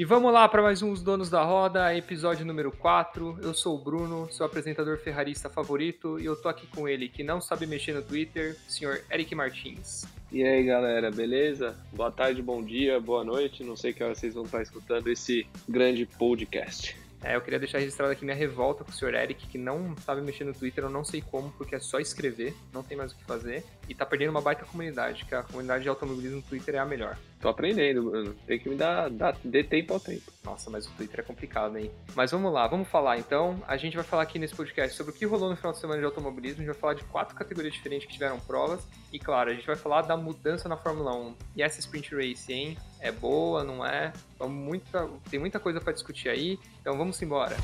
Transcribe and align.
E 0.00 0.04
vamos 0.06 0.32
lá 0.32 0.48
para 0.48 0.62
mais 0.62 0.80
um 0.80 0.92
Os 0.92 1.02
Donos 1.02 1.28
da 1.28 1.44
Roda, 1.44 1.94
episódio 1.94 2.42
número 2.46 2.72
4. 2.72 3.40
Eu 3.42 3.52
sou 3.52 3.76
o 3.76 3.78
Bruno, 3.78 4.32
seu 4.32 4.46
apresentador 4.46 4.96
ferrarista 4.96 5.50
favorito, 5.50 6.18
e 6.18 6.24
eu 6.24 6.34
tô 6.34 6.48
aqui 6.48 6.66
com 6.68 6.88
ele, 6.88 7.06
que 7.06 7.22
não 7.22 7.38
sabe 7.38 7.66
mexer 7.66 7.92
no 7.92 8.00
Twitter, 8.00 8.56
o 8.66 8.72
senhor 8.72 9.02
Eric 9.12 9.34
Martins. 9.34 10.06
E 10.32 10.42
aí 10.42 10.64
galera, 10.64 11.10
beleza? 11.10 11.76
Boa 11.92 12.10
tarde, 12.10 12.40
bom 12.40 12.62
dia, 12.62 12.98
boa 12.98 13.22
noite. 13.22 13.62
Não 13.62 13.76
sei 13.76 13.92
que 13.92 14.02
hora 14.02 14.14
vocês 14.14 14.32
vão 14.32 14.44
estar 14.44 14.62
escutando 14.62 15.06
esse 15.08 15.46
grande 15.68 16.06
podcast. 16.06 16.96
É, 17.22 17.36
eu 17.36 17.42
queria 17.42 17.58
deixar 17.58 17.76
registrado 17.76 18.10
aqui 18.10 18.24
minha 18.24 18.34
revolta 18.34 18.82
com 18.82 18.90
o 18.90 18.94
senhor 18.94 19.12
Eric, 19.12 19.48
que 19.48 19.58
não 19.58 19.94
sabe 19.98 20.22
mexer 20.22 20.44
no 20.44 20.54
Twitter, 20.54 20.82
eu 20.82 20.88
não 20.88 21.04
sei 21.04 21.20
como, 21.20 21.50
porque 21.58 21.74
é 21.74 21.78
só 21.78 22.00
escrever, 22.00 22.54
não 22.72 22.82
tem 22.82 22.96
mais 22.96 23.12
o 23.12 23.16
que 23.16 23.24
fazer, 23.24 23.62
e 23.86 23.94
tá 23.94 24.06
perdendo 24.06 24.30
uma 24.30 24.40
baita 24.40 24.64
comunidade, 24.64 25.26
que 25.26 25.34
a 25.34 25.42
comunidade 25.42 25.82
de 25.82 25.90
automobilismo 25.90 26.36
no 26.36 26.42
Twitter 26.42 26.76
é 26.76 26.78
a 26.78 26.86
melhor. 26.86 27.18
Tô 27.40 27.48
aprendendo, 27.48 28.02
Bruno. 28.02 28.34
Tem 28.46 28.58
que 28.58 28.68
me 28.68 28.76
dar, 28.76 29.08
dar 29.08 29.34
dê 29.42 29.64
tempo 29.64 29.94
ao 29.94 30.00
tempo. 30.00 30.30
Nossa, 30.44 30.68
mas 30.68 30.86
o 30.86 30.90
Twitter 30.90 31.20
é 31.20 31.22
complicado, 31.22 31.78
hein? 31.78 31.90
Mas 32.14 32.30
vamos 32.30 32.52
lá, 32.52 32.66
vamos 32.66 32.86
falar 32.88 33.18
então. 33.18 33.62
A 33.66 33.78
gente 33.78 33.96
vai 33.96 34.04
falar 34.04 34.24
aqui 34.24 34.38
nesse 34.38 34.54
podcast 34.54 34.94
sobre 34.94 35.12
o 35.12 35.14
que 35.14 35.24
rolou 35.24 35.48
no 35.48 35.56
final 35.56 35.72
de 35.72 35.78
semana 35.78 35.98
de 35.98 36.04
automobilismo. 36.04 36.58
A 36.58 36.64
gente 36.64 36.72
vai 36.72 36.80
falar 36.80 36.94
de 36.94 37.04
quatro 37.04 37.34
categorias 37.34 37.72
diferentes 37.72 38.06
que 38.06 38.12
tiveram 38.12 38.38
provas. 38.40 38.86
E 39.10 39.18
claro, 39.18 39.50
a 39.50 39.54
gente 39.54 39.66
vai 39.66 39.76
falar 39.76 40.02
da 40.02 40.18
mudança 40.18 40.68
na 40.68 40.76
Fórmula 40.76 41.14
1. 41.14 41.34
E 41.56 41.62
essa 41.62 41.80
Sprint 41.80 42.14
Race, 42.14 42.52
hein? 42.52 42.76
É 43.00 43.10
boa, 43.10 43.64
não 43.64 43.84
é? 43.84 44.12
Muita, 44.38 45.08
tem 45.30 45.40
muita 45.40 45.58
coisa 45.58 45.80
para 45.80 45.94
discutir 45.94 46.28
aí. 46.28 46.58
Então 46.82 46.98
vamos 46.98 47.20
embora. 47.22 47.56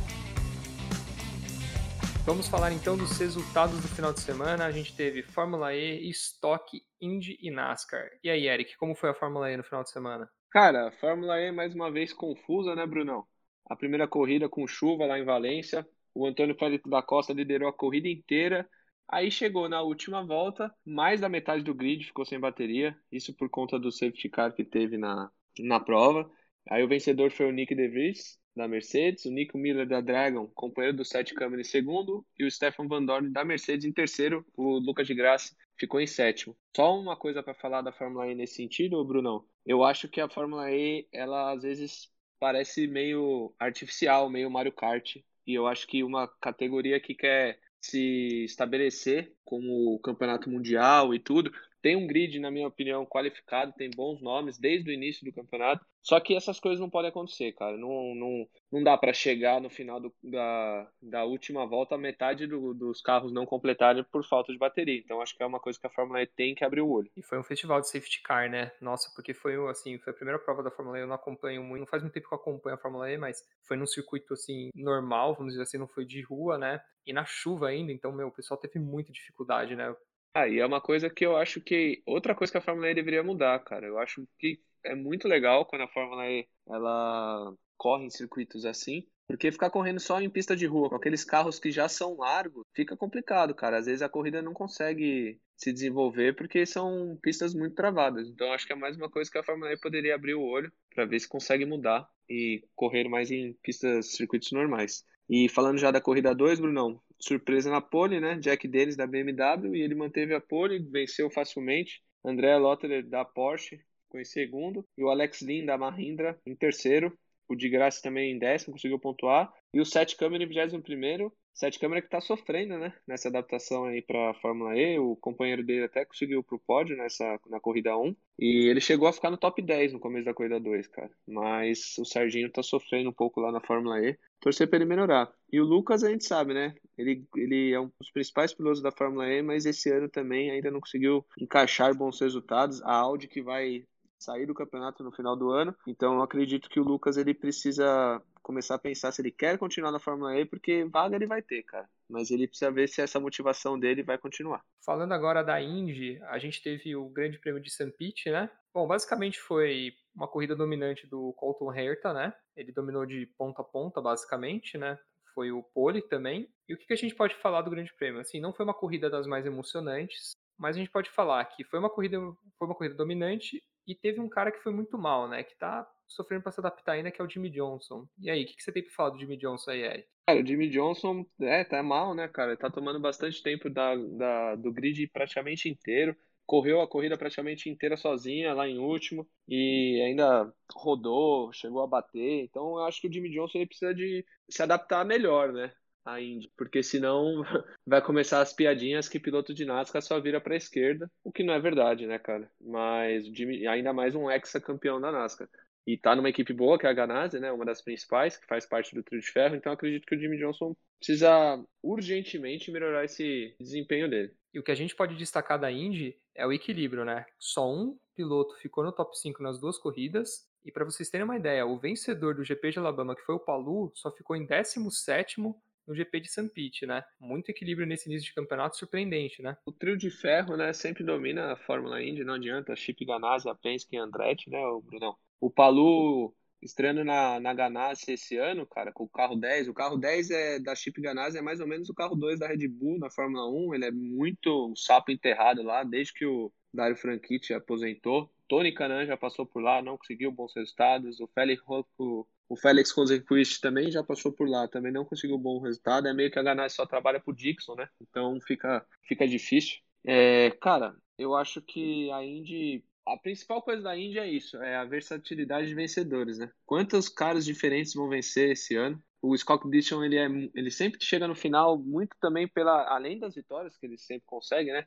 Vamos 2.27 2.49
falar 2.49 2.73
então 2.73 2.97
dos 2.97 3.17
resultados 3.21 3.81
do 3.81 3.87
final 3.87 4.13
de 4.13 4.19
semana. 4.19 4.67
A 4.67 4.73
gente 4.73 4.97
teve 4.97 5.23
Fórmula 5.23 5.73
E, 5.73 6.11
Stock, 6.11 6.83
Indy 7.01 7.39
e 7.41 7.53
NASCAR. 7.53 8.11
E 8.21 8.29
aí, 8.29 8.49
Eric, 8.49 8.77
como 8.79 8.97
foi 8.97 9.11
a 9.11 9.15
Fórmula 9.15 9.49
E 9.49 9.57
no 9.57 9.63
final 9.63 9.85
de 9.85 9.91
semana? 9.91 10.29
Cara, 10.51 10.89
a 10.89 10.91
Fórmula 10.91 11.41
E 11.41 11.53
mais 11.53 11.73
uma 11.73 11.89
vez 11.89 12.13
confusa, 12.13 12.75
né, 12.75 12.85
Brunão? 12.85 13.25
A 13.71 13.77
primeira 13.77 14.09
corrida 14.09 14.49
com 14.49 14.67
chuva 14.67 15.07
lá 15.07 15.17
em 15.21 15.25
Valência. 15.25 15.87
O 16.13 16.27
Antônio 16.27 16.57
Félix 16.59 16.91
da 16.91 17.01
Costa 17.01 17.33
liderou 17.33 17.69
a 17.69 17.73
corrida 17.73 18.09
inteira. 18.09 18.69
Aí 19.09 19.31
chegou 19.31 19.69
na 19.69 19.81
última 19.83 20.27
volta, 20.27 20.75
mais 20.85 21.21
da 21.21 21.29
metade 21.29 21.63
do 21.63 21.73
grid 21.73 22.07
ficou 22.07 22.25
sem 22.25 22.41
bateria. 22.41 22.99
Isso 23.11 23.33
por 23.37 23.49
conta 23.49 23.79
do 23.79 23.93
safety 23.93 24.29
car 24.29 24.53
que 24.53 24.65
teve 24.65 24.99
na, 24.99 25.31
na 25.61 25.79
prova. 25.79 26.29
Aí 26.69 26.83
o 26.83 26.89
vencedor 26.89 27.31
foi 27.31 27.47
o 27.47 27.53
Nick 27.53 27.73
DeVries, 27.73 28.37
da 28.57 28.67
Mercedes, 28.67 29.27
o 29.27 29.31
Nico 29.31 29.59
Miller 29.59 29.87
da 29.87 30.01
Dragon, 30.01 30.47
companheiro 30.49 30.97
do 30.97 31.05
Sete 31.05 31.35
Câmara 31.35 31.61
em 31.61 31.65
segundo, 31.65 32.25
e 32.39 32.45
o 32.45 32.51
Stefan 32.51 32.89
Van 32.89 33.05
Dorn 33.05 33.31
da 33.31 33.45
Mercedes 33.45 33.85
em 33.85 33.93
terceiro, 33.93 34.45
o 34.57 34.79
Lucas 34.79 35.07
de 35.07 35.15
Graça 35.15 35.55
ficou 35.79 36.01
em 36.01 36.07
sétimo. 36.07 36.57
Só 36.75 36.99
uma 36.99 37.17
coisa 37.17 37.43
para 37.43 37.55
falar 37.55 37.83
da 37.83 37.93
Fórmula 37.93 38.27
E 38.27 38.35
nesse 38.35 38.55
sentido, 38.55 39.05
Brunão. 39.05 39.45
Eu 39.65 39.85
acho 39.85 40.09
que 40.09 40.21
a 40.21 40.29
Fórmula 40.29 40.71
E, 40.73 41.07
ela 41.13 41.53
às 41.53 41.63
vezes 41.63 42.11
parece 42.41 42.87
meio 42.87 43.55
artificial, 43.59 44.31
meio 44.31 44.51
Mario 44.51 44.73
Kart, 44.73 45.17
e 45.47 45.55
eu 45.55 45.67
acho 45.67 45.87
que 45.87 46.03
uma 46.03 46.27
categoria 46.41 46.99
que 46.99 47.15
quer 47.15 47.61
se 47.81 48.45
estabelecer 48.45 49.33
como 49.45 49.99
campeonato 50.01 50.51
mundial 50.51 51.15
e 51.15 51.19
tudo, 51.19 51.53
tem 51.87 51.95
um 51.95 52.05
grid, 52.05 52.41
na 52.41 52.51
minha 52.51 52.67
opinião, 52.67 53.07
qualificado, 53.07 53.73
tem 53.73 53.89
bons 53.89 54.21
nomes 54.21 54.59
desde 54.59 54.91
o 54.91 54.93
início 54.93 55.25
do 55.25 55.33
campeonato. 55.33 55.87
Só 56.03 56.19
que 56.19 56.35
essas 56.35 56.59
coisas 56.59 56.81
não 56.81 56.91
podem 56.91 57.11
acontecer, 57.11 57.53
cara. 57.53 57.77
Não, 57.77 58.13
não, 58.13 58.49
não 58.73 58.83
dá 58.83 58.99
para 58.99 59.13
chegar 59.13 59.61
no 59.61 59.71
final 59.71 60.01
do, 60.01 60.13
da, 60.21 60.91
da 61.01 61.25
última 61.25 61.65
volta 61.65 61.97
metade 61.97 62.45
do, 62.45 62.75
dos 62.75 63.01
carros 63.01 63.33
não 63.33 63.47
completarem 63.47 64.03
por 64.03 64.25
falta 64.25 64.53
de 64.53 64.59
bateria. 64.59 64.99
Então 64.99 65.23
acho 65.23 65.37
que 65.37 65.45
é 65.45 65.47
uma 65.47 65.61
coisa 65.61 65.79
que 65.79 65.87
a 65.87 65.91
Fórmula 65.91 66.21
E 66.21 66.27
tem 66.27 66.57
que 66.57 66.65
abrir 66.65 66.81
o 66.81 66.91
olho. 66.91 67.09
E 67.17 67.23
foi 67.23 67.39
um 67.39 67.45
festival 67.45 67.81
de 67.81 67.89
safety 67.89 68.21
car, 68.21 68.51
né? 68.51 68.73
Nossa, 68.81 69.09
porque 69.15 69.33
foi 69.33 69.55
assim, 69.71 69.97
foi 69.99 70.13
a 70.13 70.17
primeira 70.17 70.41
prova 70.41 70.65
da 70.65 70.73
Fórmula 70.73 70.99
E, 70.99 71.03
eu 71.03 71.07
não 71.07 71.15
acompanho 71.15 71.63
muito, 71.63 71.83
não 71.83 71.87
faz 71.87 72.03
muito 72.03 72.15
tempo 72.15 72.27
que 72.27 72.35
eu 72.35 72.39
acompanho 72.39 72.75
a 72.75 72.81
Fórmula 72.81 73.09
E, 73.09 73.17
mas 73.17 73.45
foi 73.63 73.77
num 73.77 73.87
circuito 73.87 74.35
assim 74.35 74.71
normal, 74.75 75.37
vamos 75.37 75.53
dizer 75.53 75.63
assim, 75.63 75.79
não 75.79 75.87
foi 75.87 76.05
de 76.05 76.21
rua, 76.23 76.59
né? 76.59 76.81
E 77.07 77.13
na 77.13 77.25
chuva 77.25 77.69
ainda, 77.69 77.93
então, 77.93 78.11
meu, 78.11 78.27
o 78.27 78.33
pessoal 78.33 78.59
teve 78.59 78.81
muita 78.81 79.13
dificuldade, 79.13 79.77
né? 79.77 79.95
Ah, 80.39 80.47
e 80.47 80.59
é 80.59 80.67
uma 80.67 80.83
coisa 80.83 81.09
que 81.09 81.25
eu 81.25 81.35
acho 81.35 81.63
que. 81.63 82.03
Outra 82.05 82.35
coisa 82.35 82.53
que 82.53 82.59
a 82.59 82.61
Fórmula 82.61 82.91
E 82.91 82.95
deveria 82.95 83.23
mudar, 83.23 83.59
cara. 83.61 83.87
Eu 83.87 83.99
acho 83.99 84.29
que 84.39 84.61
é 84.85 84.95
muito 84.95 85.27
legal 85.27 85.65
quando 85.65 85.81
a 85.81 85.89
Fórmula 85.89 86.29
E 86.29 86.47
ela 86.69 87.55
corre 87.79 88.05
em 88.05 88.11
circuitos 88.11 88.67
assim. 88.67 89.07
Porque 89.27 89.51
ficar 89.51 89.71
correndo 89.71 89.99
só 89.99 90.21
em 90.21 90.29
pista 90.29 90.55
de 90.55 90.67
rua, 90.67 90.91
com 90.91 90.97
aqueles 90.97 91.25
carros 91.25 91.59
que 91.59 91.71
já 91.71 91.89
são 91.89 92.19
largos, 92.19 92.65
fica 92.75 92.95
complicado, 92.95 93.55
cara. 93.55 93.79
Às 93.79 93.87
vezes 93.87 94.03
a 94.03 94.11
corrida 94.11 94.43
não 94.43 94.53
consegue 94.53 95.41
se 95.57 95.73
desenvolver 95.73 96.37
porque 96.37 96.67
são 96.67 97.19
pistas 97.23 97.55
muito 97.55 97.75
travadas. 97.75 98.29
Então 98.29 98.53
acho 98.53 98.67
que 98.67 98.75
é 98.75 98.77
mais 98.77 98.95
uma 98.95 99.09
coisa 99.09 99.31
que 99.31 99.39
a 99.39 99.43
Fórmula 99.43 99.73
E 99.73 99.81
poderia 99.81 100.15
abrir 100.15 100.35
o 100.35 100.45
olho 100.45 100.71
para 100.95 101.07
ver 101.07 101.19
se 101.19 101.27
consegue 101.27 101.65
mudar 101.65 102.07
e 102.29 102.63
correr 102.75 103.09
mais 103.09 103.31
em 103.31 103.55
pistas, 103.63 104.13
circuitos 104.13 104.53
normais. 104.53 105.03
E 105.31 105.49
falando 105.49 105.79
já 105.79 105.91
da 105.91 106.01
corrida 106.01 106.35
2, 106.35 106.61
Brunão, 106.61 107.01
surpresa 107.19 107.71
na 107.71 107.81
pole, 107.81 108.21
né? 108.21 108.39
Jack 108.39 108.67
Dennis 108.69 108.97
da 108.97 109.07
BMW 109.07 109.77
e 109.77 109.83
ele 109.83 109.95
manteve 109.95 110.35
a 110.35 110.41
pole, 110.41 110.79
venceu 110.79 111.31
facilmente. 111.31 112.03
André 112.25 112.57
Lotterer 112.57 113.07
da 113.07 113.25
Porsche 113.25 113.81
ficou 114.05 114.21
em 114.21 114.25
segundo 114.25 114.87
e 114.97 115.03
o 115.03 115.09
Alex 115.09 115.41
Lin 115.43 115.65
da 115.65 115.79
Mahindra 115.79 116.39
em 116.47 116.55
terceiro. 116.55 117.17
O 117.49 117.55
de 117.55 117.69
Graça 117.69 118.03
também 118.03 118.33
em 118.33 118.39
décimo, 118.39 118.73
conseguiu 118.73 118.99
pontuar. 118.99 119.53
E 119.73 119.81
o 119.81 119.85
Sete 119.85 120.17
Câmara 120.17 120.43
em 120.43 120.49
vigésimo 120.49 120.83
primeiro. 120.83 121.33
Sete 121.57 121.79
Câmara 121.79 122.03
que 122.03 122.07
está 122.07 122.21
sofrendo, 122.21 122.77
né? 122.79 122.93
Nessa 123.09 123.29
adaptação 123.29 123.87
aí 123.87 124.03
para 124.03 124.31
a 124.31 124.35
Fórmula 124.35 124.77
E. 124.77 124.99
O 124.99 125.17
companheiro 125.17 125.65
dele 125.65 125.85
até 125.85 126.05
conseguiu 126.05 126.43
pro 126.43 126.59
pódio 126.59 126.95
nessa, 126.99 127.41
na 127.49 127.59
corrida 127.59 127.97
1. 127.97 128.15
E 128.39 128.69
ele 128.69 128.81
chegou 128.81 129.09
a 129.09 129.13
ficar 129.13 129.31
no 129.31 129.39
top 129.39 129.63
10 129.63 129.95
no 129.95 129.99
começo 129.99 130.27
da 130.27 130.35
corrida 130.35 130.61
2, 130.61 130.87
cara. 130.89 131.11
Mas 131.27 131.97
o 131.99 132.05
Serginho 132.05 132.49
está 132.49 132.63
sofrendo 132.63 133.09
um 133.09 133.13
pouco 133.13 133.41
lá 133.41 133.51
na 133.51 133.63
Fórmula 133.63 133.99
E. 134.01 134.19
Torcer 134.39 134.69
para 134.69 134.77
ele 134.77 134.85
melhorar. 134.85 135.33
E 135.51 135.59
o 135.59 135.65
Lucas 135.65 136.05
a 136.05 136.11
gente 136.11 136.27
sabe, 136.27 136.53
né? 136.53 136.75
Ele, 136.99 137.27
ele 137.35 137.73
é 137.73 137.81
um 137.81 137.91
dos 137.99 138.11
principais 138.11 138.53
pilotos 138.53 138.83
da 138.83 138.93
Fórmula 138.93 139.27
E, 139.27 139.41
mas 139.41 139.65
esse 139.65 139.91
ano 139.91 140.11
também 140.11 140.51
ainda 140.51 140.71
não 140.71 140.81
conseguiu 140.81 141.25
encaixar 141.41 141.97
bons 141.97 142.21
resultados. 142.21 142.83
A 142.83 142.93
Audi 142.93 143.29
que 143.29 143.41
vai 143.41 143.83
sair 144.19 144.47
do 144.47 144.55
campeonato 144.55 145.03
no 145.03 145.13
final 145.13 145.37
do 145.37 145.51
ano. 145.51 145.75
Então 145.87 146.15
eu 146.15 146.23
acredito 146.23 146.69
que 146.69 146.81
o 146.81 146.85
Lucas 146.85 147.17
ele 147.17 147.33
precisa 147.35 148.21
começar 148.47 148.77
a 148.77 148.79
pensar 148.79 149.11
se 149.11 149.21
ele 149.21 149.33
quer 149.33 149.59
continuar 149.59 149.91
na 149.91 149.99
Fórmula 149.99 150.39
E, 150.39 150.45
porque 150.45 150.85
vaga 150.85 151.17
ele 151.17 151.27
vai 151.27 151.43
ter, 151.43 151.65
cara. 151.65 151.89
Mas 152.09 152.31
ele 152.31 152.47
precisa 152.47 152.71
ver 152.71 152.89
se 152.89 153.03
essa 153.03 153.19
motivação 153.19 153.77
dele 153.77 154.05
vai 154.05 154.17
continuar. 154.17 154.65
Falando 154.85 155.11
agora 155.11 155.43
da 155.43 155.61
Indy, 155.61 156.23
a 156.29 156.39
gente 156.39 156.63
teve 156.63 156.95
o 156.95 157.09
Grande 157.09 157.41
Prêmio 157.41 157.61
de 157.61 157.69
St. 157.69 157.91
Pete, 157.99 158.31
né? 158.31 158.49
Bom, 158.73 158.87
basicamente 158.87 159.41
foi 159.41 159.93
uma 160.15 160.29
corrida 160.29 160.55
dominante 160.55 161.09
do 161.09 161.33
Colton 161.33 161.75
Herta, 161.75 162.13
né? 162.13 162.33
Ele 162.57 162.71
dominou 162.71 163.05
de 163.05 163.27
ponta 163.37 163.63
a 163.63 163.65
ponta, 163.65 164.01
basicamente, 164.01 164.79
né? 164.79 164.97
Foi 165.35 165.51
o 165.51 165.65
pole 165.65 166.01
também. 166.01 166.49
E 166.69 166.75
o 166.75 166.79
que 166.79 166.93
a 166.93 166.97
gente 166.97 167.17
pode 167.17 167.35
falar 167.35 167.63
do 167.63 167.71
Grande 167.71 167.93
Prêmio? 167.95 168.21
Assim, 168.21 168.41
não 168.41 168.53
foi 168.53 168.65
uma 168.65 168.75
corrida 168.75 169.11
das 169.11 169.27
mais 169.27 169.45
emocionantes, 169.45 170.37
mas 170.57 170.77
a 170.77 170.79
gente 170.79 170.91
pode 170.93 171.11
falar 171.11 171.45
que 171.47 171.65
foi 171.65 171.81
uma 171.81 171.91
corrida, 171.91 172.17
foi 172.57 172.69
uma 172.69 172.77
corrida 172.77 172.95
dominante 172.95 173.61
e 173.85 173.95
teve 173.95 174.21
um 174.21 174.29
cara 174.29 174.53
que 174.53 174.63
foi 174.63 174.73
muito 174.73 174.97
mal, 174.97 175.29
né? 175.29 175.43
Que 175.43 175.57
tá 175.57 175.85
sofrendo 176.07 176.43
para 176.43 176.53
se 176.53 176.61
adaptar 176.61 176.93
ainda, 176.93 177.11
que 177.11 177.21
é 177.21 177.25
o 177.25 177.29
Jimmy 177.29 177.51
Johnson. 177.51 178.07
E 178.19 178.31
aí, 178.31 178.45
o 178.45 178.47
que, 178.47 178.57
que, 178.57 178.63
você 178.63 178.73
tem 178.73 178.83
pra 178.83 178.93
falar 178.93 179.11
do 179.11 179.19
Jimmy 179.19 179.37
Johnson 179.37 179.71
aí, 179.71 179.83
Eric? 179.83 180.09
Cara, 180.27 180.41
o 180.41 180.47
Jimmy 180.47 180.69
Johnson, 180.69 181.25
é, 181.41 181.65
tá 181.65 181.83
mal, 181.83 182.15
né, 182.15 182.29
cara? 182.29 182.51
Ele 182.51 182.59
tá 182.59 182.71
tomando 182.71 183.01
bastante 183.01 183.43
tempo 183.43 183.71
da, 183.71 183.95
da, 183.95 184.55
do 184.57 184.73
grid 184.73 185.07
praticamente 185.09 185.69
inteiro. 185.69 186.17
Correu 186.45 186.81
a 186.81 186.89
corrida 186.89 187.19
praticamente 187.19 187.69
inteira 187.69 187.97
sozinha, 187.97 188.55
lá 188.55 188.69
em 188.69 188.79
último, 188.79 189.29
e 189.49 190.01
ainda 190.07 190.53
rodou, 190.75 191.53
chegou 191.53 191.83
a 191.83 191.87
bater. 191.87 192.45
Então, 192.45 192.79
eu 192.79 192.85
acho 192.85 193.01
que 193.01 193.09
o 193.09 193.13
Jimmy 193.13 193.31
Johnson 193.31 193.59
ele 193.59 193.67
precisa 193.67 193.95
de 193.95 194.25
se 194.49 194.63
adaptar 194.63 195.05
melhor, 195.05 195.53
né? 195.53 195.73
a 196.07 196.21
Indy, 196.21 196.51
porque 196.57 196.83
senão 196.83 197.43
vai 197.85 198.01
começar 198.01 198.41
as 198.41 198.53
piadinhas 198.53 199.09
que 199.09 199.19
piloto 199.19 199.53
de 199.53 199.65
NASCAR 199.65 200.01
só 200.01 200.21
vira 200.21 200.41
para 200.41 200.55
a 200.55 200.57
esquerda, 200.57 201.11
o 201.25 201.33
que 201.33 201.43
não 201.43 201.53
é 201.53 201.61
verdade, 201.61 202.07
né, 202.07 202.19
cara? 202.19 202.49
Mas 202.61 203.27
Jimmy, 203.27 203.67
ainda 203.67 203.93
mais 203.93 204.15
um 204.15 204.31
ex-campeão 204.31 205.01
da 205.01 205.11
NASCAR. 205.11 205.49
E 205.87 205.97
tá 205.97 206.17
numa 206.17 206.29
equipe 206.29 206.53
boa, 206.53 206.79
que 206.79 206.87
é 206.87 206.91
a 206.91 206.93
Ganassi, 206.93 207.39
né, 207.39 207.53
uma 207.53 207.65
das 207.65 207.81
principais, 207.81 208.37
que 208.37 208.47
faz 208.47 208.67
parte 208.67 208.95
do 208.95 209.03
trio 209.03 209.21
de 209.21 209.31
ferro, 209.31 209.55
então 209.55 209.73
acredito 209.73 210.05
que 210.05 210.17
o 210.17 210.19
Jimmy 210.19 210.37
Johnson 210.37 210.75
precisa 210.99 211.65
urgentemente 211.83 212.73
melhorar 212.73 213.05
esse 213.05 213.55
desempenho 213.61 214.11
dele. 214.11 214.33
E 214.53 214.59
o 214.59 214.63
que 214.63 214.73
a 214.73 214.75
gente 214.75 214.97
pode 214.97 215.15
destacar 215.15 215.61
da 215.61 215.71
Indy 215.71 216.17
é 216.35 216.47
o 216.47 216.53
equilíbrio, 216.53 217.05
né? 217.05 217.25
Só 217.39 217.73
um 217.73 217.97
piloto 218.17 218.57
ficou 218.57 218.83
no 218.83 218.91
top 218.91 219.17
5 219.17 219.43
nas 219.43 219.61
duas 219.61 219.79
corridas, 219.79 220.49
e 220.65 220.73
para 220.73 220.85
vocês 220.85 221.09
terem 221.09 221.25
uma 221.25 221.37
ideia, 221.37 221.65
o 221.65 221.79
vencedor 221.79 222.35
do 222.35 222.43
GP 222.43 222.73
de 222.73 222.79
Alabama, 222.81 223.15
que 223.15 223.23
foi 223.23 223.37
o 223.37 223.41
Palu, 223.41 223.93
só 223.95 224.11
ficou 224.11 224.35
em 224.35 224.45
17 224.45 225.41
no 225.41 225.95
GP 225.95 226.19
de 226.19 226.29
St. 226.29 226.49
Pete, 226.49 226.85
né? 226.85 227.05
Muito 227.21 227.51
equilíbrio 227.51 227.87
nesse 227.87 228.09
início 228.09 228.27
de 228.27 228.35
campeonato, 228.35 228.77
surpreendente, 228.77 229.41
né? 229.41 229.57
O 229.65 229.71
trio 229.71 229.97
de 229.97 230.11
ferro, 230.11 230.57
né, 230.57 230.73
sempre 230.73 231.05
domina 231.05 231.53
a 231.53 231.57
Fórmula 231.57 232.03
Indy, 232.03 232.25
não 232.25 232.35
adianta. 232.35 232.75
Chip 232.75 233.05
Ganassi, 233.05 233.49
a 233.49 233.55
Penske 233.55 233.95
e 233.95 233.99
Andretti, 233.99 234.51
né, 234.51 234.59
o 234.67 234.81
Brunão? 234.81 235.17
O 235.41 235.51
Palu 235.51 236.35
estreando 236.63 237.05
na, 237.05 237.39
na 237.41 237.55
Ganassi 237.55 238.13
esse 238.13 238.37
ano, 238.37 238.67
cara, 238.67 238.93
com 238.93 239.05
o 239.05 239.09
carro 239.09 239.37
10. 239.37 239.69
O 239.69 239.75
carro 239.75 239.97
10 239.97 240.31
é 240.31 240.59
da 240.59 240.75
Chip 240.75 241.01
Ganassi, 241.01 241.39
é 241.39 241.43
mais 241.43 241.61
ou 241.61 241.67
menos 241.67 241.89
o 241.89 241.95
carro 241.95 242.15
2 242.15 242.39
da 242.39 242.49
Red 242.49 242.69
Bull 242.69 242.99
na 242.99 243.11
Fórmula 243.11 243.49
1. 243.49 243.75
Ele 243.75 243.85
é 243.87 243.91
muito 243.91 244.73
sapo 244.77 245.11
enterrado 245.11 245.63
lá, 245.63 245.85
desde 245.85 246.13
que 246.13 246.27
o 246.27 246.53
Dario 246.73 246.97
Franchitti 246.97 247.55
aposentou. 247.55 248.31
Tony 248.49 248.73
Canan 248.73 249.07
já 249.07 249.17
passou 249.17 249.47
por 249.47 249.63
lá, 249.63 249.83
não 249.83 249.97
conseguiu 249.99 250.31
bons 250.31 250.55
resultados. 250.55 251.21
O 251.21 251.27
Félix, 251.29 251.63
o, 251.99 252.27
o 252.49 252.57
Félix 252.57 252.93
Rosenquist 252.93 253.61
também 253.61 253.91
já 253.91 254.03
passou 254.03 254.33
por 254.33 254.49
lá, 254.49 254.69
também 254.69 254.93
não 254.93 255.05
conseguiu 255.05 255.39
bom 255.39 255.61
resultado. 255.61 256.09
É 256.09 256.15
meio 256.15 256.31
que 256.31 256.39
a 256.39 256.43
Ganassi 256.43 256.77
só 256.77 256.87
trabalha 256.87 257.21
pro 257.21 257.35
Dixon, 257.35 257.75
né? 257.75 257.89
Então 258.01 258.39
fica, 258.41 258.85
fica 259.03 259.27
difícil. 259.27 259.79
É, 260.05 260.51
cara, 260.61 260.95
eu 261.19 261.35
acho 261.35 261.61
que 261.61 262.11
a 262.13 262.25
Indy 262.25 262.85
a 263.07 263.17
principal 263.17 263.63
coisa 263.63 263.83
da 263.83 263.97
Indy 263.97 264.19
é 264.19 264.29
isso, 264.29 264.57
é 264.59 264.77
a 264.77 264.85
versatilidade 264.85 265.69
de 265.69 265.75
vencedores, 265.75 266.39
né? 266.39 266.51
Quantos 266.65 267.09
caras 267.09 267.45
diferentes 267.45 267.95
vão 267.95 268.09
vencer 268.09 268.51
esse 268.51 268.75
ano? 268.75 269.03
O 269.23 269.37
Scott 269.37 269.69
Dixon, 269.71 270.05
ele, 270.05 270.17
é, 270.17 270.27
ele 270.55 270.71
sempre 270.71 271.03
chega 271.03 271.29
no 271.29 271.35
final 271.35 271.79
muito 271.79 272.17
também 272.21 272.49
pela, 272.49 272.89
além 272.93 273.19
das 273.19 273.35
vitórias 273.35 273.77
que 273.77 273.87
ele 273.87 273.97
sempre 273.97 274.25
consegue, 274.27 274.73
né? 274.73 274.85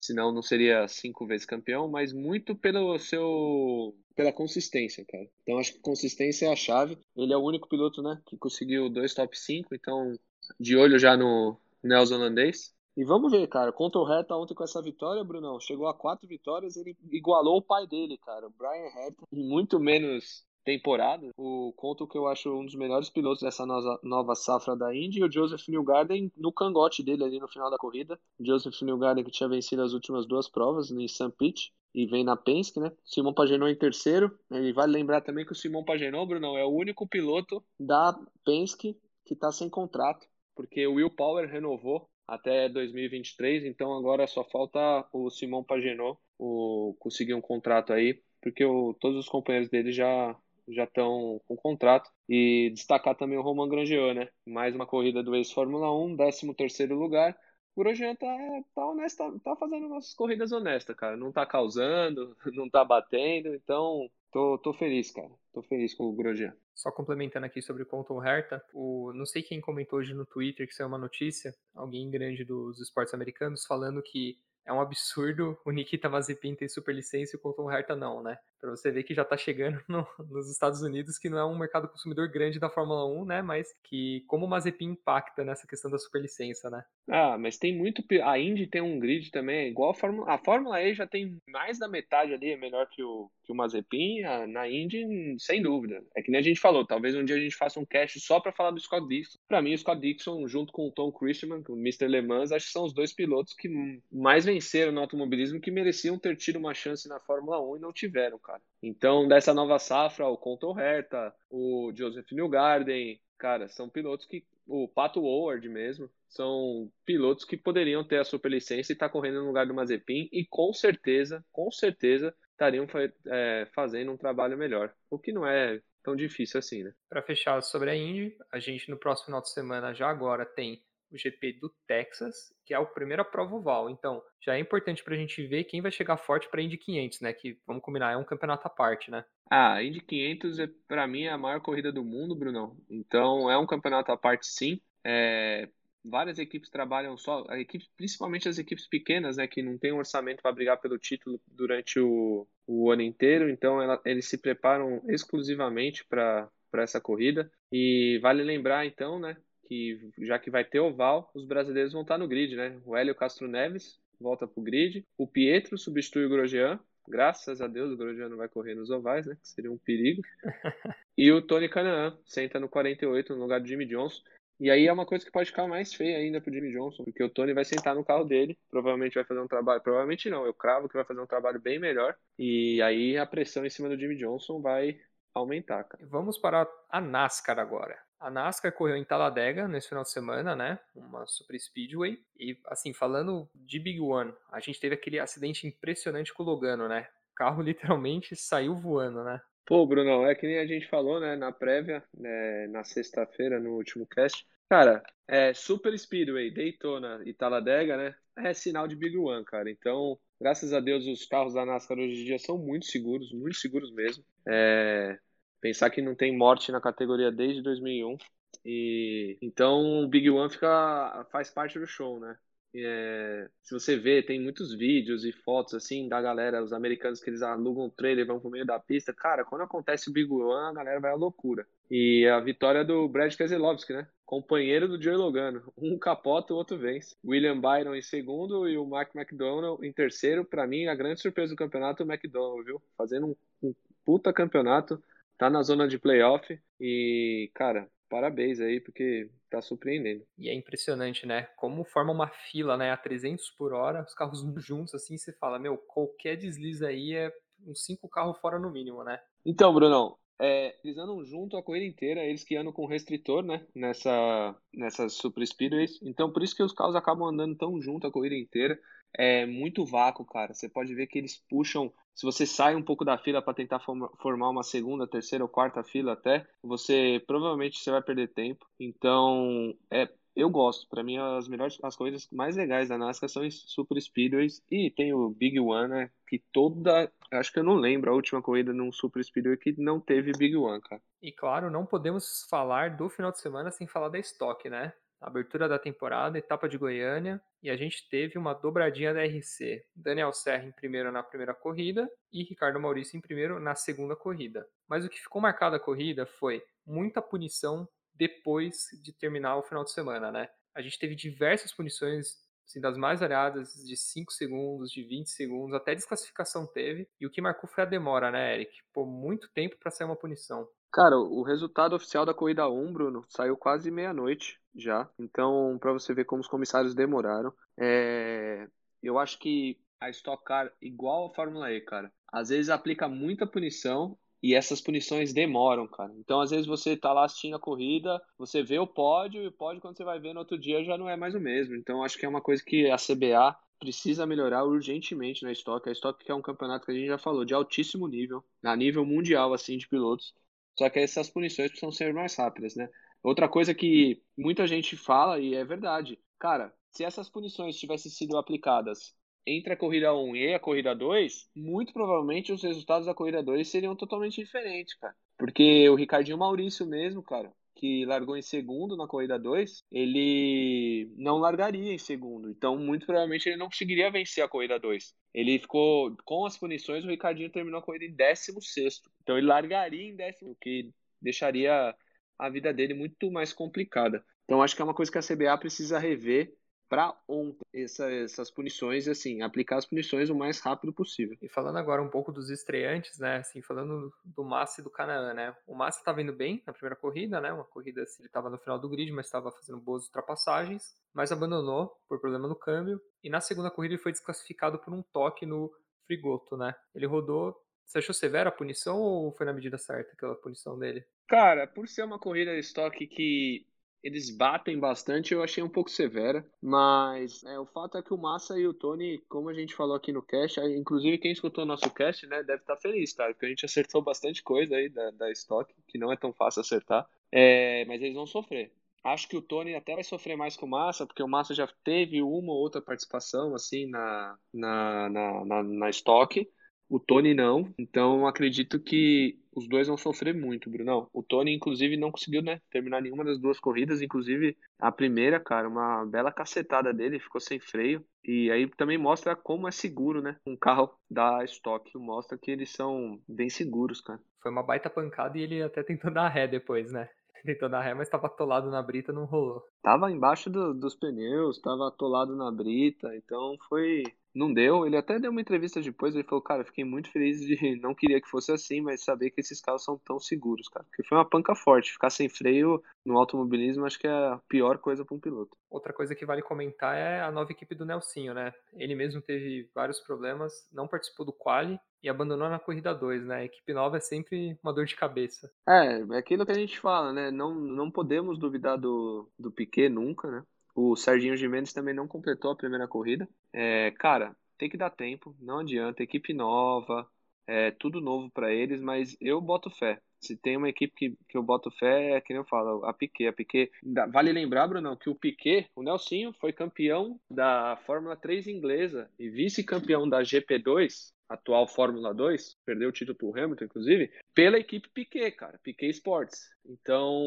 Senão 0.00 0.32
não 0.32 0.42
seria 0.42 0.86
cinco 0.86 1.26
vezes 1.26 1.44
campeão, 1.44 1.88
mas 1.88 2.12
muito 2.12 2.54
pelo 2.54 2.96
seu, 2.98 3.96
pela 4.14 4.32
consistência, 4.32 5.04
cara. 5.04 5.28
Então 5.42 5.58
acho 5.58 5.72
que 5.72 5.80
consistência 5.80 6.46
é 6.46 6.52
a 6.52 6.56
chave. 6.56 6.96
Ele 7.16 7.32
é 7.32 7.36
o 7.36 7.42
único 7.44 7.68
piloto, 7.68 8.00
né, 8.00 8.20
que 8.26 8.36
conseguiu 8.36 8.88
dois 8.88 9.12
top 9.12 9.36
5, 9.36 9.74
então 9.74 10.16
de 10.58 10.76
olho 10.76 10.98
já 10.98 11.16
no 11.16 11.60
neozelandês. 11.82 12.72
E 12.98 13.04
vamos 13.04 13.30
ver, 13.30 13.46
cara. 13.46 13.70
Contra 13.70 14.00
o 14.00 14.04
Reta 14.04 14.34
ontem 14.34 14.54
com 14.56 14.64
essa 14.64 14.82
vitória, 14.82 15.22
Brunão, 15.22 15.60
chegou 15.60 15.86
a 15.86 15.94
quatro 15.94 16.26
vitórias, 16.26 16.74
ele 16.74 16.96
igualou 17.12 17.58
o 17.58 17.62
pai 17.62 17.86
dele, 17.86 18.18
cara, 18.18 18.48
o 18.48 18.50
Brian 18.50 18.90
Reta, 18.92 19.24
muito 19.30 19.78
menos 19.78 20.44
temporada. 20.64 21.30
O 21.36 21.72
Conto 21.76 22.08
que 22.08 22.18
eu 22.18 22.26
acho 22.26 22.50
um 22.52 22.64
dos 22.64 22.74
melhores 22.74 23.08
pilotos 23.08 23.42
dessa 23.42 23.64
nova, 24.02 24.34
safra 24.34 24.74
da 24.74 24.92
Indy 24.92 25.20
e 25.20 25.22
o 25.22 25.30
Joseph 25.30 25.68
Newgarden 25.68 26.32
no 26.36 26.52
cangote 26.52 27.04
dele 27.04 27.22
ali 27.22 27.38
no 27.38 27.46
final 27.46 27.70
da 27.70 27.78
corrida. 27.78 28.18
Joseph 28.40 28.82
Newgarden 28.82 29.22
que 29.22 29.30
tinha 29.30 29.48
vencido 29.48 29.82
as 29.82 29.92
últimas 29.92 30.26
duas 30.26 30.48
provas 30.48 30.90
em 30.90 31.06
St. 31.06 31.30
Pete 31.38 31.72
e 31.94 32.04
vem 32.04 32.24
na 32.24 32.36
Penske, 32.36 32.80
né? 32.80 32.90
Simon 33.04 33.32
Pagenaud 33.32 33.72
em 33.72 33.78
terceiro. 33.78 34.36
E 34.50 34.72
vale 34.72 34.90
lembrar 34.90 35.20
também 35.20 35.46
que 35.46 35.52
o 35.52 35.54
Simon 35.54 35.84
Pagenaud, 35.84 36.28
Brunão, 36.28 36.58
é 36.58 36.64
o 36.64 36.74
único 36.74 37.06
piloto 37.06 37.62
da 37.78 38.18
Penske 38.44 38.98
que 39.24 39.34
está 39.34 39.52
sem 39.52 39.70
contrato, 39.70 40.26
porque 40.56 40.84
o 40.84 40.94
Will 40.94 41.10
Power 41.10 41.48
renovou 41.48 42.08
até 42.28 42.68
2023, 42.68 43.64
então 43.64 43.96
agora 43.96 44.26
só 44.26 44.44
falta 44.44 44.78
o 45.12 45.30
Simon 45.30 45.64
Pagenaud 45.64 46.18
o, 46.38 46.94
conseguir 47.00 47.34
um 47.34 47.40
contrato 47.40 47.92
aí, 47.92 48.22
porque 48.42 48.64
o, 48.64 48.94
todos 48.94 49.18
os 49.18 49.28
companheiros 49.28 49.70
dele 49.70 49.90
já 49.92 50.36
já 50.68 50.84
estão 50.84 51.40
com 51.46 51.56
contrato. 51.56 52.10
E 52.28 52.70
destacar 52.74 53.16
também 53.16 53.38
o 53.38 53.42
Roman 53.42 53.68
Grosjean, 53.68 54.14
né? 54.14 54.28
Mais 54.46 54.74
uma 54.74 54.86
corrida 54.86 55.22
do 55.22 55.34
ex-Fórmula 55.34 55.90
1, 55.90 56.16
13 56.16 56.54
terceiro 56.54 56.94
lugar. 56.94 57.36
O 57.74 57.82
Grosjean 57.82 58.14
tá, 58.16 58.26
tá 58.74 58.86
honesto, 58.86 59.16
tá, 59.16 59.38
tá 59.42 59.56
fazendo 59.56 59.86
umas 59.86 60.12
corridas 60.14 60.52
honestas, 60.52 60.96
cara. 60.96 61.16
Não 61.16 61.32
tá 61.32 61.46
causando, 61.46 62.36
não 62.52 62.68
tá 62.68 62.84
batendo, 62.84 63.54
então 63.54 64.10
tô, 64.32 64.58
tô 64.58 64.72
feliz, 64.74 65.10
cara. 65.10 65.30
Tô 65.52 65.62
feliz 65.62 65.94
com 65.94 66.04
o 66.04 66.12
Grosjean. 66.12 66.54
Só 66.74 66.90
complementando 66.92 67.46
aqui 67.46 67.60
sobre 67.60 67.82
o 67.82 67.86
Conton 67.86 68.24
Herta, 68.24 68.62
o, 68.72 69.12
não 69.14 69.26
sei 69.26 69.42
quem 69.42 69.60
comentou 69.60 69.98
hoje 69.98 70.14
no 70.14 70.24
Twitter 70.24 70.66
que 70.66 70.74
saiu 70.74 70.88
uma 70.88 70.98
notícia, 70.98 71.54
alguém 71.74 72.10
grande 72.10 72.44
dos 72.44 72.80
esportes 72.80 73.12
americanos, 73.14 73.66
falando 73.66 74.02
que 74.02 74.38
é 74.68 74.72
um 74.72 74.80
absurdo 74.80 75.58
o 75.64 75.70
Nikita 75.70 76.10
Mazepin 76.10 76.54
ter 76.54 76.68
superlicença 76.68 77.34
e 77.34 77.38
o 77.38 77.40
Colton 77.40 77.72
Herta 77.72 77.96
não, 77.96 78.22
né? 78.22 78.38
Para 78.60 78.70
você 78.70 78.90
ver 78.90 79.02
que 79.02 79.14
já 79.14 79.22
está 79.22 79.36
chegando 79.36 79.82
no, 79.88 80.06
nos 80.28 80.50
Estados 80.50 80.82
Unidos, 80.82 81.16
que 81.16 81.30
não 81.30 81.38
é 81.38 81.44
um 81.44 81.58
mercado 81.58 81.88
consumidor 81.88 82.28
grande 82.28 82.60
da 82.60 82.68
Fórmula 82.68 83.06
1, 83.06 83.24
né? 83.24 83.42
Mas 83.42 83.68
que 83.84 84.22
como 84.28 84.44
o 84.44 84.48
Mazepin 84.48 84.90
impacta 84.90 85.42
nessa 85.42 85.66
questão 85.66 85.90
da 85.90 85.98
superlicença, 85.98 86.68
né? 86.68 86.84
Ah, 87.08 87.38
mas 87.38 87.56
tem 87.56 87.74
muito. 87.74 88.04
A 88.22 88.38
Indy 88.38 88.66
tem 88.66 88.82
um 88.82 89.00
grid 89.00 89.30
também, 89.30 89.56
é 89.56 89.68
igual 89.68 89.90
a 89.90 89.94
Fórmula. 89.94 90.30
A 90.30 90.38
Fórmula 90.38 90.82
E 90.82 90.94
já 90.94 91.06
tem 91.06 91.38
mais 91.48 91.78
da 91.78 91.88
metade 91.88 92.34
ali, 92.34 92.52
é 92.52 92.56
melhor 92.56 92.86
que 92.90 93.02
o, 93.02 93.30
que 93.48 93.52
o 93.52 93.56
Mazepin. 93.56 94.20
Na 94.48 94.68
Indy, 94.68 95.36
sem 95.38 95.62
dúvida. 95.62 96.04
É 96.14 96.22
que 96.22 96.30
nem 96.30 96.38
a 96.38 96.44
gente 96.44 96.60
falou, 96.60 96.86
talvez 96.86 97.16
um 97.16 97.24
dia 97.24 97.36
a 97.36 97.40
gente 97.40 97.56
faça 97.56 97.80
um 97.80 97.86
cast 97.86 98.20
só 98.20 98.38
para 98.38 98.52
falar 98.52 98.70
do 98.70 98.80
Scott 98.80 99.08
Dixon. 99.08 99.38
Para 99.48 99.62
mim, 99.62 99.72
o 99.72 99.78
Scott 99.78 100.00
Dixon, 100.00 100.46
junto 100.46 100.72
com 100.72 100.86
o 100.86 100.92
Tom 100.92 101.10
Christian, 101.10 101.62
o 101.68 101.72
Mr. 101.72 102.06
Le 102.06 102.20
Mans, 102.20 102.52
acho 102.52 102.66
que 102.66 102.72
são 102.72 102.84
os 102.84 102.92
dois 102.92 103.12
pilotos 103.12 103.54
que 103.54 103.68
mais 104.12 104.44
venceram 104.44 104.92
no 104.92 105.00
automobilismo 105.00 105.60
que 105.60 105.70
mereciam 105.70 106.18
ter 106.18 106.36
tido 106.36 106.58
uma 106.58 106.74
chance 106.74 107.08
na 107.08 107.18
Fórmula 107.20 107.60
1 107.60 107.76
e 107.78 107.80
não 107.80 107.92
tiveram, 107.92 108.38
cara. 108.38 108.60
Então, 108.82 109.26
dessa 109.26 109.54
nova 109.54 109.78
safra, 109.78 110.28
o 110.28 110.36
Conto 110.36 110.78
Herta, 110.78 111.34
o 111.50 111.90
Joseph 111.94 112.30
Newgarden, 112.32 113.18
cara, 113.38 113.68
são 113.68 113.88
pilotos 113.88 114.26
que. 114.26 114.44
O 114.70 114.86
Pato 114.86 115.24
Howard 115.24 115.66
mesmo, 115.66 116.10
são 116.28 116.90
pilotos 117.06 117.46
que 117.46 117.56
poderiam 117.56 118.04
ter 118.04 118.18
a 118.18 118.24
superlicença 118.24 118.92
e 118.92 118.94
estar 118.94 119.06
tá 119.06 119.12
correndo 119.12 119.40
no 119.40 119.46
lugar 119.46 119.66
do 119.66 119.72
Mazepin 119.72 120.28
e 120.30 120.44
com 120.44 120.74
certeza, 120.74 121.42
com 121.50 121.70
certeza, 121.70 122.34
estariam 122.58 122.86
é, 123.26 123.68
fazendo 123.72 124.10
um 124.10 124.16
trabalho 124.16 124.58
melhor. 124.58 124.92
O 125.08 125.18
que 125.18 125.32
não 125.32 125.46
é 125.46 125.80
tão 126.02 126.16
difícil 126.16 126.58
assim, 126.58 126.82
né? 126.82 126.92
Para 127.08 127.22
fechar 127.22 127.62
sobre 127.62 127.90
a 127.90 127.96
Indy, 127.96 128.36
a 128.50 128.58
gente 128.58 128.90
no 128.90 128.98
próximo 128.98 129.26
final 129.26 129.40
de 129.40 129.52
semana 129.52 129.94
já 129.94 130.08
agora 130.08 130.44
tem 130.44 130.82
o 131.10 131.16
GP 131.16 131.54
do 131.54 131.72
Texas, 131.86 132.52
que 132.66 132.74
é 132.74 132.76
a 132.76 132.84
primeira 132.84 133.24
prova 133.24 133.54
oval. 133.54 133.88
Então, 133.88 134.22
já 134.44 134.56
é 134.56 134.58
importante 134.58 135.02
para 135.02 135.14
a 135.14 135.16
gente 135.16 135.46
ver 135.46 135.64
quem 135.64 135.80
vai 135.80 135.90
chegar 135.90 136.18
forte 136.18 136.48
para 136.48 136.60
a 136.60 136.62
Indy 136.62 136.76
500, 136.76 137.20
né? 137.20 137.32
Que, 137.32 137.58
vamos 137.66 137.82
combinar, 137.82 138.12
é 138.12 138.16
um 138.16 138.24
campeonato 138.24 138.66
à 138.66 138.70
parte, 138.70 139.10
né? 139.10 139.24
Ah, 139.50 139.74
a 139.74 139.82
Indy 139.82 140.00
500 140.00 140.58
é, 140.58 140.68
para 140.86 141.06
mim, 141.06 141.22
é 141.22 141.30
a 141.30 141.38
maior 141.38 141.60
corrida 141.60 141.90
do 141.90 142.04
mundo, 142.04 142.34
Brunão. 142.34 142.76
Então, 142.90 143.50
é 143.50 143.56
um 143.56 143.66
campeonato 143.66 144.12
à 144.12 144.18
parte, 144.18 144.46
sim. 144.46 144.80
É, 145.04 145.68
várias 146.04 146.38
equipes 146.38 146.70
trabalham 146.70 147.16
só, 147.16 147.44
a 147.48 147.58
equipe, 147.58 147.86
principalmente 147.96 148.48
as 148.48 148.58
equipes 148.58 148.86
pequenas, 148.86 149.36
né, 149.36 149.46
que 149.46 149.62
não 149.62 149.78
tem 149.78 149.92
um 149.92 149.98
orçamento 149.98 150.42
para 150.42 150.52
brigar 150.52 150.80
pelo 150.80 150.98
título 150.98 151.40
durante 151.46 151.98
o, 151.98 152.46
o 152.66 152.90
ano 152.90 153.02
inteiro, 153.02 153.48
então 153.48 153.80
ela, 153.80 154.00
eles 154.04 154.28
se 154.28 154.38
preparam 154.38 155.02
exclusivamente 155.08 156.04
para 156.06 156.50
essa 156.74 157.00
corrida. 157.00 157.50
E 157.70 158.18
vale 158.22 158.42
lembrar, 158.42 158.86
então, 158.86 159.18
né, 159.18 159.36
que 159.68 160.10
já 160.18 160.38
que 160.38 160.50
vai 160.50 160.64
ter 160.64 160.80
oval, 160.80 161.30
os 161.34 161.44
brasileiros 161.44 161.92
vão 161.92 162.02
estar 162.02 162.16
no 162.16 162.26
grid, 162.26 162.56
né? 162.56 162.80
O 162.86 162.96
Hélio 162.96 163.14
Castro 163.14 163.46
Neves 163.46 164.00
volta 164.18 164.46
para 164.46 164.60
o 164.60 164.64
grid, 164.64 165.04
o 165.16 165.26
Pietro 165.26 165.78
substitui 165.78 166.24
o 166.24 166.28
Grosjean, 166.28 166.80
graças 167.06 167.60
a 167.60 167.66
Deus 167.66 167.92
o 167.92 167.96
Grosjean 167.96 168.28
não 168.28 168.36
vai 168.36 168.48
correr 168.48 168.74
nos 168.74 168.90
ovais, 168.90 169.26
né? 169.26 169.36
Que 169.40 169.48
seria 169.48 169.70
um 169.70 169.78
perigo. 169.78 170.22
e 171.16 171.30
o 171.30 171.42
Tony 171.42 171.68
Canaan 171.68 172.16
senta 172.24 172.58
no 172.58 172.68
48 172.68 173.34
no 173.34 173.42
lugar 173.42 173.60
do 173.60 173.68
Jimmy 173.68 173.86
Johnson. 173.86 174.22
E 174.60 174.70
aí 174.70 174.86
é 174.86 174.92
uma 174.92 175.06
coisa 175.06 175.24
que 175.24 175.30
pode 175.30 175.50
ficar 175.50 175.66
mais 175.68 175.94
feia 175.94 176.18
ainda 176.18 176.40
pro 176.40 176.52
Jimmy 176.52 176.72
Johnson, 176.72 177.04
porque 177.04 177.22
o 177.22 177.30
Tony 177.30 177.52
vai 177.52 177.64
sentar 177.64 177.94
no 177.94 178.04
carro 178.04 178.24
dele, 178.24 178.58
provavelmente 178.70 179.14
vai 179.14 179.24
fazer 179.24 179.40
um 179.40 179.46
trabalho, 179.46 179.80
provavelmente 179.80 180.28
não, 180.28 180.44
eu 180.44 180.52
cravo 180.52 180.88
que 180.88 180.96
vai 180.96 181.04
fazer 181.04 181.20
um 181.20 181.26
trabalho 181.26 181.60
bem 181.60 181.78
melhor, 181.78 182.16
e 182.38 182.82
aí 182.82 183.16
a 183.16 183.24
pressão 183.24 183.64
em 183.64 183.70
cima 183.70 183.88
do 183.88 183.98
Jimmy 183.98 184.16
Johnson 184.16 184.60
vai 184.60 184.98
aumentar, 185.32 185.84
cara. 185.84 186.04
Vamos 186.06 186.38
para 186.38 186.68
a 186.90 187.00
NASCAR 187.00 187.58
agora. 187.58 187.96
A 188.20 188.30
NASCAR 188.30 188.72
correu 188.72 188.96
em 188.96 189.04
Talladega 189.04 189.68
nesse 189.68 189.88
final 189.88 190.02
de 190.02 190.10
semana, 190.10 190.56
né? 190.56 190.78
Uma 190.94 191.24
super 191.26 191.58
speedway. 191.58 192.20
E, 192.36 192.58
assim, 192.66 192.92
falando 192.92 193.48
de 193.54 193.78
Big 193.78 194.00
One, 194.00 194.34
a 194.50 194.58
gente 194.58 194.80
teve 194.80 194.96
aquele 194.96 195.20
acidente 195.20 195.66
impressionante 195.68 196.34
com 196.34 196.42
o 196.42 196.46
Logano, 196.46 196.88
né? 196.88 197.08
O 197.30 197.34
carro 197.34 197.62
literalmente 197.62 198.34
saiu 198.34 198.74
voando, 198.74 199.22
né? 199.22 199.40
Pô, 199.68 199.86
Brunão, 199.86 200.26
é 200.26 200.34
que 200.34 200.46
nem 200.46 200.58
a 200.58 200.66
gente 200.66 200.88
falou, 200.88 201.20
né, 201.20 201.36
na 201.36 201.52
prévia, 201.52 202.02
né, 202.14 202.66
na 202.68 202.82
sexta-feira, 202.84 203.60
no 203.60 203.74
último 203.74 204.06
cast. 204.06 204.46
Cara, 204.66 205.02
é 205.26 205.52
Super 205.52 205.96
Speedway, 205.98 206.50
Daytona 206.50 207.20
e 207.26 207.34
Talladega, 207.34 207.96
né? 207.96 208.14
É 208.34 208.54
sinal 208.54 208.88
de 208.88 208.96
Big 208.96 209.16
One, 209.18 209.44
cara. 209.44 209.70
Então, 209.70 210.18
graças 210.40 210.72
a 210.72 210.80
Deus, 210.80 211.06
os 211.06 211.26
carros 211.26 211.52
da 211.52 211.66
NASCAR 211.66 211.98
hoje 211.98 212.22
em 212.22 212.24
dia 212.24 212.38
são 212.38 212.56
muito 212.56 212.86
seguros, 212.86 213.30
muito 213.32 213.56
seguros 213.56 213.92
mesmo. 213.92 214.24
É, 214.48 215.18
Pensar 215.60 215.90
que 215.90 216.00
não 216.00 216.14
tem 216.14 216.36
morte 216.36 216.70
na 216.70 216.80
categoria 216.80 217.32
desde 217.32 217.62
2001. 217.62 218.16
E 218.64 219.38
então 219.42 220.04
o 220.04 220.08
Big 220.08 220.30
One 220.30 220.50
fica, 220.50 221.26
faz 221.30 221.50
parte 221.50 221.78
do 221.78 221.86
show, 221.86 222.20
né? 222.20 222.38
É, 222.74 223.48
se 223.62 223.72
você 223.72 223.96
vê, 223.96 224.22
tem 224.22 224.40
muitos 224.40 224.74
vídeos 224.74 225.24
e 225.24 225.32
fotos 225.32 225.74
assim 225.74 226.08
da 226.08 226.20
galera, 226.20 226.62
os 226.62 226.72
americanos 226.72 227.20
que 227.20 227.30
eles 227.30 227.42
alugam 227.42 227.86
o 227.86 227.90
trailer, 227.90 228.26
vão 228.26 228.38
pro 228.38 228.50
meio 228.50 228.66
da 228.66 228.78
pista. 228.78 229.12
Cara, 229.12 229.44
quando 229.44 229.62
acontece 229.62 230.10
o 230.10 230.12
Big 230.12 230.30
One, 230.30 230.70
a 230.70 230.72
galera 230.72 231.00
vai 231.00 231.10
à 231.10 231.14
loucura. 231.14 231.66
E 231.90 232.26
a 232.26 232.38
vitória 232.40 232.84
do 232.84 233.08
Brad 233.08 233.34
Keselowski, 233.34 233.94
né? 233.94 234.06
Companheiro 234.26 234.86
do 234.86 235.02
Joey 235.02 235.16
Logano. 235.16 235.72
Um 235.76 235.98
capota, 235.98 236.52
o 236.52 236.56
outro 236.56 236.76
vence. 236.76 237.16
William 237.24 237.58
Byron 237.58 237.94
em 237.94 238.02
segundo 238.02 238.68
e 238.68 238.76
o 238.76 238.86
Mark 238.86 239.14
McDonald 239.14 239.82
em 239.84 239.92
terceiro. 239.92 240.44
Para 240.44 240.66
mim, 240.66 240.86
a 240.86 240.94
grande 240.94 241.22
surpresa 241.22 241.54
do 241.54 241.56
campeonato 241.56 242.02
é 242.02 242.06
o 242.06 242.12
McDonald, 242.12 242.64
viu? 242.64 242.82
Fazendo 242.96 243.28
um, 243.28 243.36
um 243.62 243.74
puta 244.04 244.32
campeonato 244.32 245.02
tá 245.38 245.48
na 245.48 245.62
zona 245.62 245.86
de 245.88 245.98
playoff 245.98 246.60
e, 246.80 247.50
cara, 247.54 247.88
parabéns 248.08 248.60
aí, 248.60 248.80
porque 248.80 249.30
tá 249.50 249.60
surpreendendo. 249.60 250.24
E 250.36 250.48
é 250.48 250.54
impressionante, 250.54 251.26
né? 251.26 251.42
Como 251.56 251.84
forma 251.84 252.12
uma 252.12 252.28
fila, 252.28 252.76
né? 252.76 252.90
A 252.90 252.96
300 252.96 253.50
por 253.50 253.72
hora, 253.72 254.02
os 254.02 254.14
carros 254.14 254.40
juntos, 254.64 254.94
assim, 254.94 255.16
você 255.16 255.32
fala, 255.32 255.58
meu, 255.58 255.76
qualquer 255.76 256.36
deslize 256.36 256.84
aí 256.84 257.14
é 257.14 257.32
uns 257.66 257.84
cinco 257.84 258.08
carros 258.08 258.38
fora 258.38 258.58
no 258.58 258.70
mínimo, 258.70 259.02
né? 259.02 259.20
Então, 259.44 259.74
Brunão, 259.74 260.16
é, 260.40 260.76
eles 260.84 260.96
andam 260.96 261.24
junto 261.24 261.56
a 261.56 261.62
corrida 261.62 261.84
inteira, 261.84 262.24
eles 262.24 262.44
que 262.44 262.56
andam 262.56 262.72
com 262.72 262.86
restritor, 262.86 263.42
né? 263.42 263.66
Nessa, 263.74 264.54
nessas 264.72 265.14
super 265.14 265.44
speedways. 265.44 265.98
Então, 266.02 266.32
por 266.32 266.42
isso 266.42 266.54
que 266.54 266.62
os 266.62 266.72
carros 266.72 266.94
acabam 266.94 267.28
andando 267.28 267.56
tão 267.56 267.80
junto 267.80 268.06
a 268.06 268.12
corrida 268.12 268.36
inteira. 268.36 268.78
É 269.16 269.46
muito 269.46 269.84
vácuo, 269.84 270.24
cara. 270.24 270.54
Você 270.54 270.68
pode 270.68 270.94
ver 270.94 271.06
que 271.06 271.18
eles 271.18 271.36
puxam. 271.48 271.92
Se 272.14 272.26
você 272.26 272.44
sai 272.44 272.74
um 272.74 272.82
pouco 272.82 273.04
da 273.04 273.16
fila 273.16 273.40
para 273.40 273.54
tentar 273.54 273.78
formar 273.78 274.50
uma 274.50 274.62
segunda, 274.62 275.06
terceira 275.06 275.44
ou 275.44 275.48
quarta 275.48 275.84
fila 275.84 276.14
até, 276.14 276.46
você 276.62 277.22
provavelmente 277.26 277.78
você 277.78 277.90
vai 277.90 278.02
perder 278.02 278.28
tempo. 278.28 278.66
Então, 278.78 279.72
é, 279.90 280.08
eu 280.38 280.48
gosto. 280.48 280.88
Para 280.88 281.02
mim, 281.02 281.18
as 281.18 281.48
melhores, 281.48 281.78
as 281.82 281.96
coisas 281.96 282.28
mais 282.30 282.56
legais 282.56 282.88
da 282.88 282.96
NASCAR 282.96 283.28
são 283.28 283.46
os 283.46 283.64
Super 283.66 284.00
Speedways 284.00 284.62
e 284.70 284.90
tem 284.90 285.12
o 285.12 285.30
Big 285.30 285.58
One, 285.58 285.88
né? 285.88 286.10
Que 286.28 286.38
toda, 286.52 287.10
acho 287.32 287.52
que 287.52 287.58
eu 287.58 287.64
não 287.64 287.74
lembro 287.74 288.10
a 288.10 288.14
última 288.14 288.40
corrida 288.40 288.72
num 288.72 288.92
Super 288.92 289.22
Speedway 289.24 289.56
que 289.56 289.74
não 289.76 290.00
teve 290.00 290.32
Big 290.32 290.56
One, 290.56 290.80
cara. 290.80 291.02
E 291.20 291.32
claro, 291.32 291.70
não 291.70 291.84
podemos 291.84 292.46
falar 292.48 292.96
do 292.96 293.08
final 293.08 293.32
de 293.32 293.40
semana 293.40 293.72
sem 293.72 293.86
falar 293.86 294.08
da 294.08 294.18
Stock, 294.20 294.68
né? 294.70 294.92
Abertura 295.20 295.68
da 295.68 295.78
temporada, 295.78 296.38
etapa 296.38 296.68
de 296.68 296.78
Goiânia, 296.78 297.40
e 297.62 297.70
a 297.70 297.76
gente 297.76 298.08
teve 298.08 298.38
uma 298.38 298.54
dobradinha 298.54 299.12
da 299.12 299.24
RC. 299.24 299.84
Daniel 299.94 300.32
Serra 300.32 300.64
em 300.64 300.72
primeiro 300.72 301.10
na 301.10 301.22
primeira 301.22 301.54
corrida 301.54 302.08
e 302.32 302.42
Ricardo 302.44 302.80
Maurício 302.80 303.16
em 303.16 303.20
primeiro 303.20 303.58
na 303.58 303.74
segunda 303.74 304.14
corrida. 304.14 304.66
Mas 304.88 305.04
o 305.04 305.08
que 305.08 305.20
ficou 305.20 305.42
marcado 305.42 305.76
a 305.76 305.80
corrida 305.80 306.26
foi 306.26 306.62
muita 306.86 307.20
punição 307.20 307.88
depois 308.14 308.88
de 309.02 309.12
terminar 309.12 309.56
o 309.56 309.62
final 309.62 309.84
de 309.84 309.92
semana, 309.92 310.30
né? 310.30 310.48
A 310.74 310.80
gente 310.80 310.98
teve 310.98 311.14
diversas 311.14 311.72
punições 311.72 312.36
assim, 312.68 312.80
das 312.80 312.96
mais 312.96 313.20
variadas, 313.20 313.74
de 313.84 313.96
5 313.96 314.32
segundos, 314.32 314.90
de 314.90 315.02
20 315.02 315.28
segundos, 315.30 315.74
até 315.74 315.94
desclassificação 315.94 316.66
teve. 316.66 317.08
E 317.20 317.26
o 317.26 317.30
que 317.30 317.40
marcou 317.40 317.68
foi 317.68 317.82
a 317.84 317.86
demora, 317.86 318.30
né, 318.30 318.54
Eric? 318.54 318.70
Pô, 318.92 319.06
muito 319.06 319.48
tempo 319.52 319.76
para 319.78 319.90
sair 319.90 320.06
uma 320.06 320.16
punição. 320.16 320.68
Cara, 320.92 321.16
o 321.18 321.42
resultado 321.42 321.94
oficial 321.94 322.24
da 322.24 322.34
corrida 322.34 322.68
1, 322.68 322.92
Bruno, 322.92 323.24
saiu 323.28 323.56
quase 323.56 323.90
meia-noite 323.90 324.58
já. 324.80 325.08
Então, 325.18 325.76
para 325.80 325.92
você 325.92 326.14
ver 326.14 326.24
como 326.24 326.40
os 326.40 326.48
comissários 326.48 326.94
demoraram. 326.94 327.52
É... 327.76 328.66
Eu 329.02 329.18
acho 329.18 329.38
que 329.38 329.78
a 330.00 330.08
Stock 330.10 330.44
Car, 330.44 330.72
igual 330.80 331.26
a 331.26 331.34
Fórmula 331.34 331.72
E, 331.72 331.80
cara, 331.80 332.12
às 332.32 332.48
vezes 332.48 332.70
aplica 332.70 333.08
muita 333.08 333.46
punição 333.46 334.16
e 334.42 334.54
essas 334.54 334.80
punições 334.80 335.32
demoram, 335.32 335.86
cara. 335.86 336.12
Então, 336.16 336.40
às 336.40 336.50
vezes 336.50 336.66
você 336.66 336.96
tá 336.96 337.12
lá 337.12 337.24
assistindo 337.24 337.56
a 337.56 337.60
corrida, 337.60 338.20
você 338.36 338.62
vê 338.62 338.78
o 338.78 338.86
pódio 338.86 339.42
e 339.42 339.48
o 339.48 339.52
pódio, 339.52 339.80
quando 339.80 339.96
você 339.96 340.04
vai 340.04 340.20
ver 340.20 340.32
no 340.32 340.40
outro 340.40 340.58
dia, 340.58 340.84
já 340.84 340.96
não 340.96 341.08
é 341.08 341.16
mais 341.16 341.34
o 341.34 341.40
mesmo. 341.40 341.74
Então, 341.74 342.02
acho 342.02 342.16
que 342.16 342.24
é 342.24 342.28
uma 342.28 342.40
coisa 342.40 342.62
que 342.64 342.88
a 342.88 342.96
CBA 342.96 343.56
precisa 343.80 344.26
melhorar 344.26 344.64
urgentemente 344.64 345.42
na 345.42 345.52
Stock. 345.52 345.88
A 345.88 345.92
Stock 345.92 346.24
que 346.24 346.30
é 346.30 346.34
um 346.34 346.42
campeonato 346.42 346.86
que 346.86 346.92
a 346.92 346.94
gente 346.94 347.06
já 347.06 347.18
falou, 347.18 347.44
de 347.44 347.54
altíssimo 347.54 348.06
nível, 348.06 348.44
a 348.62 348.76
nível 348.76 349.04
mundial, 349.04 349.52
assim, 349.52 349.76
de 349.76 349.88
pilotos. 349.88 350.34
Só 350.76 350.88
que 350.88 351.00
essas 351.00 351.28
punições 351.28 351.70
precisam 351.70 351.90
ser 351.90 352.14
mais 352.14 352.36
rápidas, 352.36 352.76
né? 352.76 352.88
Outra 353.22 353.48
coisa 353.48 353.74
que 353.74 354.22
muita 354.36 354.66
gente 354.66 354.96
fala, 354.96 355.38
e 355.38 355.54
é 355.54 355.64
verdade, 355.64 356.18
cara, 356.38 356.72
se 356.92 357.04
essas 357.04 357.28
punições 357.28 357.78
tivessem 357.78 358.10
sido 358.10 358.36
aplicadas 358.36 359.14
entre 359.46 359.72
a 359.72 359.76
corrida 359.76 360.14
1 360.14 360.36
e 360.36 360.54
a 360.54 360.60
corrida 360.60 360.94
2, 360.94 361.48
muito 361.56 361.92
provavelmente 361.92 362.52
os 362.52 362.62
resultados 362.62 363.06
da 363.06 363.14
corrida 363.14 363.42
2 363.42 363.66
seriam 363.66 363.96
totalmente 363.96 364.42
diferentes, 364.42 364.94
cara. 364.94 365.14
Porque 365.38 365.88
o 365.88 365.94
Ricardinho 365.94 366.36
Maurício 366.36 366.86
mesmo, 366.86 367.22
cara, 367.22 367.52
que 367.74 368.04
largou 368.04 368.36
em 368.36 368.42
segundo 368.42 368.96
na 368.96 369.06
corrida 369.06 369.38
2, 369.38 369.84
ele 369.90 371.10
não 371.16 371.38
largaria 371.38 371.94
em 371.94 371.98
segundo. 371.98 372.50
Então, 372.50 372.76
muito 372.76 373.06
provavelmente, 373.06 373.48
ele 373.48 373.56
não 373.56 373.68
conseguiria 373.68 374.10
vencer 374.10 374.44
a 374.44 374.48
corrida 374.48 374.78
2. 374.78 375.14
Ele 375.32 375.58
ficou, 375.58 376.14
com 376.24 376.44
as 376.44 376.58
punições, 376.58 377.04
o 377.04 377.08
Ricardinho 377.08 377.50
terminou 377.50 377.78
a 377.78 377.82
corrida 377.82 378.04
em 378.04 378.14
16. 378.14 379.00
Então, 379.22 379.38
ele 379.38 379.46
largaria 379.46 380.10
em 380.10 380.16
décimo, 380.16 380.50
o 380.50 380.56
que 380.56 380.90
deixaria 381.22 381.94
a 382.38 382.48
vida 382.48 382.72
dele 382.72 382.94
muito 382.94 383.30
mais 383.30 383.52
complicada. 383.52 384.24
Então, 384.44 384.62
acho 384.62 384.74
que 384.74 384.82
é 384.82 384.84
uma 384.84 384.94
coisa 384.94 385.10
que 385.10 385.18
a 385.18 385.22
CBA 385.22 385.58
precisa 385.58 385.98
rever 385.98 386.54
para 386.88 387.14
ontem 387.28 387.60
essa, 387.74 388.10
essas 388.10 388.50
punições, 388.50 389.06
assim, 389.06 389.42
aplicar 389.42 389.76
as 389.76 389.84
punições 389.84 390.30
o 390.30 390.34
mais 390.34 390.58
rápido 390.58 390.90
possível. 390.90 391.36
E 391.42 391.48
falando 391.48 391.76
agora 391.76 392.02
um 392.02 392.08
pouco 392.08 392.32
dos 392.32 392.48
estreantes, 392.48 393.18
né, 393.18 393.36
assim, 393.36 393.60
falando 393.60 394.10
do 394.24 394.42
Massa 394.42 394.80
e 394.80 394.84
do 394.84 394.88
Canaã, 394.88 395.34
né, 395.34 395.54
o 395.66 395.74
Massa 395.74 395.98
estava 395.98 396.22
indo 396.22 396.32
bem 396.32 396.62
na 396.66 396.72
primeira 396.72 396.96
corrida, 396.96 397.40
né, 397.42 397.52
uma 397.52 397.64
corrida, 397.64 398.02
assim, 398.02 398.22
ele 398.22 398.28
estava 398.28 398.48
no 398.48 398.56
final 398.56 398.78
do 398.78 398.88
grid, 398.88 399.12
mas 399.12 399.26
estava 399.26 399.52
fazendo 399.52 399.78
boas 399.78 400.06
ultrapassagens, 400.06 400.94
mas 401.12 401.30
abandonou 401.30 401.92
por 402.08 402.18
problema 402.20 402.48
no 402.48 402.56
câmbio, 402.56 402.98
e 403.22 403.28
na 403.28 403.40
segunda 403.42 403.70
corrida 403.70 403.94
ele 403.94 404.02
foi 404.02 404.12
desclassificado 404.12 404.78
por 404.78 404.94
um 404.94 405.02
toque 405.02 405.44
no 405.44 405.70
frigoto, 406.06 406.56
né, 406.56 406.74
ele 406.94 407.04
rodou 407.04 407.54
você 407.88 407.98
achou 407.98 408.14
severa 408.14 408.50
a 408.50 408.52
punição 408.52 409.00
ou 409.00 409.32
foi 409.32 409.46
na 409.46 409.52
medida 409.52 409.78
certa 409.78 410.12
aquela 410.12 410.34
punição 410.34 410.78
dele? 410.78 411.06
Cara, 411.28 411.66
por 411.66 411.86
ser 411.86 412.04
uma 412.04 412.18
corrida 412.18 412.52
de 412.54 412.60
estoque 412.60 413.06
que 413.06 413.66
eles 414.02 414.30
batem 414.30 414.78
bastante, 414.78 415.34
eu 415.34 415.42
achei 415.42 415.62
um 415.62 415.68
pouco 415.68 415.90
severa, 415.90 416.46
mas 416.62 417.44
é, 417.44 417.58
o 417.58 417.66
fato 417.66 417.98
é 417.98 418.02
que 418.02 418.14
o 418.14 418.18
Massa 418.18 418.58
e 418.58 418.66
o 418.66 418.72
Tony, 418.72 419.18
como 419.28 419.50
a 419.50 419.54
gente 419.54 419.74
falou 419.74 419.94
aqui 419.94 420.10
no 420.10 420.22
cast, 420.22 420.58
inclusive 420.60 421.18
quem 421.18 421.32
escutou 421.32 421.64
o 421.64 421.66
nosso 421.66 421.90
cast, 421.90 422.26
né, 422.26 422.42
deve 422.42 422.62
estar 422.62 422.76
feliz, 422.78 423.12
tá? 423.12 423.26
Porque 423.26 423.44
a 423.44 423.48
gente 423.50 423.66
acertou 423.66 424.00
bastante 424.00 424.42
coisa 424.42 424.76
aí 424.76 424.88
da, 424.88 425.10
da 425.10 425.30
Stock, 425.32 425.70
que 425.86 425.98
não 425.98 426.10
é 426.10 426.16
tão 426.16 426.32
fácil 426.32 426.60
acertar, 426.60 427.06
é, 427.30 427.84
mas 427.84 428.00
eles 428.00 428.14
vão 428.14 428.26
sofrer. 428.26 428.72
Acho 429.04 429.28
que 429.28 429.36
o 429.36 429.42
Tony 429.42 429.74
até 429.74 429.94
vai 429.94 430.04
sofrer 430.04 430.36
mais 430.36 430.56
que 430.56 430.64
o 430.64 430.68
Massa, 430.68 431.06
porque 431.06 431.22
o 431.22 431.28
Massa 431.28 431.54
já 431.54 431.68
teve 431.84 432.22
uma 432.22 432.52
ou 432.52 432.58
outra 432.58 432.80
participação, 432.80 433.54
assim, 433.54 433.86
na, 433.86 434.38
na, 434.52 435.10
na, 435.10 435.44
na, 435.44 435.62
na 435.62 435.90
Stock, 435.90 436.48
o 436.88 436.98
Tony 436.98 437.34
não, 437.34 437.72
então 437.78 438.26
acredito 438.26 438.80
que 438.80 439.38
os 439.54 439.68
dois 439.68 439.88
vão 439.88 439.96
sofrer 439.96 440.34
muito, 440.34 440.70
Brunão. 440.70 441.08
O 441.12 441.22
Tony, 441.22 441.52
inclusive, 441.52 441.96
não 441.96 442.10
conseguiu 442.10 442.40
né, 442.42 442.60
terminar 442.70 443.02
nenhuma 443.02 443.24
das 443.24 443.38
duas 443.38 443.58
corridas, 443.58 444.00
inclusive 444.00 444.56
a 444.78 444.90
primeira, 444.90 445.40
cara, 445.40 445.68
uma 445.68 446.06
bela 446.06 446.32
cacetada 446.32 446.94
dele, 446.94 447.18
ficou 447.18 447.40
sem 447.40 447.58
freio. 447.58 448.04
E 448.24 448.50
aí 448.50 448.68
também 448.76 448.96
mostra 448.96 449.34
como 449.34 449.66
é 449.66 449.70
seguro, 449.70 450.22
né? 450.22 450.36
Um 450.46 450.56
carro 450.56 450.90
da 451.10 451.44
Stock 451.44 451.90
mostra 451.98 452.38
que 452.38 452.50
eles 452.50 452.70
são 452.70 453.20
bem 453.28 453.48
seguros, 453.48 454.00
cara. 454.00 454.20
Foi 454.40 454.50
uma 454.50 454.62
baita 454.62 454.88
pancada 454.88 455.36
e 455.36 455.42
ele 455.42 455.62
até 455.62 455.82
tentou 455.82 456.10
dar 456.12 456.28
ré 456.28 456.46
depois, 456.46 456.92
né? 456.92 457.08
Tentou 457.44 457.68
dar 457.68 457.82
ré, 457.82 457.94
mas 457.94 458.08
estava 458.08 458.26
atolado 458.26 458.70
na 458.70 458.82
brita, 458.82 459.12
não 459.12 459.24
rolou. 459.24 459.62
Tava 459.82 460.10
embaixo 460.10 460.50
do, 460.50 460.74
dos 460.74 460.94
pneus, 460.94 461.60
tava 461.60 461.88
atolado 461.88 462.36
na 462.36 462.50
brita, 462.50 463.14
então 463.16 463.56
foi 463.68 464.02
não 464.34 464.52
deu. 464.52 464.86
Ele 464.86 464.96
até 464.96 465.18
deu 465.18 465.30
uma 465.30 465.40
entrevista 465.40 465.80
depois, 465.80 466.14
ele 466.14 466.24
falou, 466.24 466.42
cara, 466.42 466.64
fiquei 466.64 466.84
muito 466.84 467.10
feliz 467.10 467.40
de 467.40 467.76
não 467.82 467.94
queria 467.94 468.20
que 468.20 468.28
fosse 468.28 468.52
assim, 468.52 468.80
mas 468.80 469.04
saber 469.04 469.30
que 469.30 469.40
esses 469.40 469.60
carros 469.60 469.84
são 469.84 469.98
tão 469.98 470.18
seguros, 470.20 470.68
cara. 470.68 470.84
Porque 470.84 471.02
foi 471.02 471.18
uma 471.18 471.28
panca 471.28 471.54
forte. 471.54 471.92
Ficar 471.92 472.10
sem 472.10 472.28
freio 472.28 472.82
no 473.04 473.18
automobilismo 473.18 473.84
acho 473.84 473.98
que 473.98 474.06
é 474.06 474.10
a 474.10 474.40
pior 474.48 474.78
coisa 474.78 475.04
para 475.04 475.16
um 475.16 475.20
piloto. 475.20 475.56
Outra 475.70 475.92
coisa 475.92 476.14
que 476.14 476.26
vale 476.26 476.42
comentar 476.42 476.96
é 476.96 477.20
a 477.20 477.30
nova 477.30 477.50
equipe 477.50 477.74
do 477.74 477.84
Nelsinho, 477.84 478.32
né? 478.32 478.52
Ele 478.74 478.94
mesmo 478.94 479.20
teve 479.20 479.68
vários 479.74 479.98
problemas, 480.00 480.52
não 480.72 480.86
participou 480.86 481.26
do 481.26 481.32
quali 481.32 481.78
e 482.02 482.08
abandonou 482.08 482.48
na 482.48 482.58
corrida 482.58 482.94
2, 482.94 483.24
né? 483.26 483.36
A 483.36 483.44
equipe 483.44 483.72
nova 483.72 483.96
é 483.96 484.00
sempre 484.00 484.58
uma 484.62 484.72
dor 484.72 484.86
de 484.86 484.96
cabeça. 484.96 485.50
É, 485.68 486.00
é 486.00 486.18
aquilo 486.18 486.46
que 486.46 486.52
a 486.52 486.58
gente 486.58 486.78
fala, 486.78 487.12
né? 487.12 487.30
Não, 487.30 487.54
não 487.54 487.90
podemos 487.90 488.38
duvidar 488.38 488.78
do, 488.78 489.30
do 489.38 489.50
Piquet 489.50 489.88
nunca, 489.88 490.30
né? 490.30 490.42
O 490.74 490.94
Serginho 490.94 491.36
Gimenez 491.36 491.72
também 491.72 491.94
não 491.94 492.06
completou 492.06 492.52
a 492.52 492.56
primeira 492.56 492.86
corrida. 492.86 493.28
É, 493.52 493.90
cara, 493.98 494.36
tem 494.56 494.68
que 494.68 494.76
dar 494.76 494.90
tempo, 494.90 495.36
não 495.40 495.58
adianta. 495.58 496.02
Equipe 496.02 496.32
nova, 496.32 497.08
é 497.46 497.70
tudo 497.72 498.00
novo 498.00 498.30
para 498.30 498.52
eles, 498.52 498.80
mas 498.80 499.16
eu 499.20 499.40
boto 499.40 499.70
fé. 499.70 500.00
Se 500.20 500.36
tem 500.36 500.56
uma 500.56 500.68
equipe 500.68 500.94
que, 500.94 501.16
que 501.28 501.36
eu 501.36 501.42
boto 501.42 501.70
fé, 501.70 502.12
é 502.12 502.20
que 502.20 502.32
nem 502.32 502.40
eu 502.40 502.48
falo, 502.48 502.84
a 502.84 502.92
Piquet. 502.92 503.28
A 503.28 503.32
Piquet. 503.32 503.70
Vale 504.12 504.32
lembrar, 504.32 504.66
Bruno, 504.66 504.96
que 504.96 505.08
o 505.08 505.14
Piquet, 505.14 505.68
o 505.74 505.82
Nelsinho, 505.82 506.32
foi 506.40 506.52
campeão 506.52 507.18
da 507.30 507.76
Fórmula 507.86 508.16
3 508.16 508.48
inglesa 508.48 509.10
e 509.18 509.28
vice-campeão 509.28 510.08
da 510.08 510.22
GP2 510.22 511.12
atual 511.28 511.68
Fórmula 511.68 512.14
2, 512.14 512.56
perdeu 512.64 512.88
o 512.88 512.92
título 512.92 513.16
pro 513.16 513.38
Hamilton, 513.38 513.66
inclusive, 513.66 514.10
pela 514.34 514.58
equipe 514.58 514.88
Piquet, 514.88 515.32
cara, 515.32 515.60
Piquet 515.62 515.90
Sports. 515.90 516.48
Então, 516.64 517.22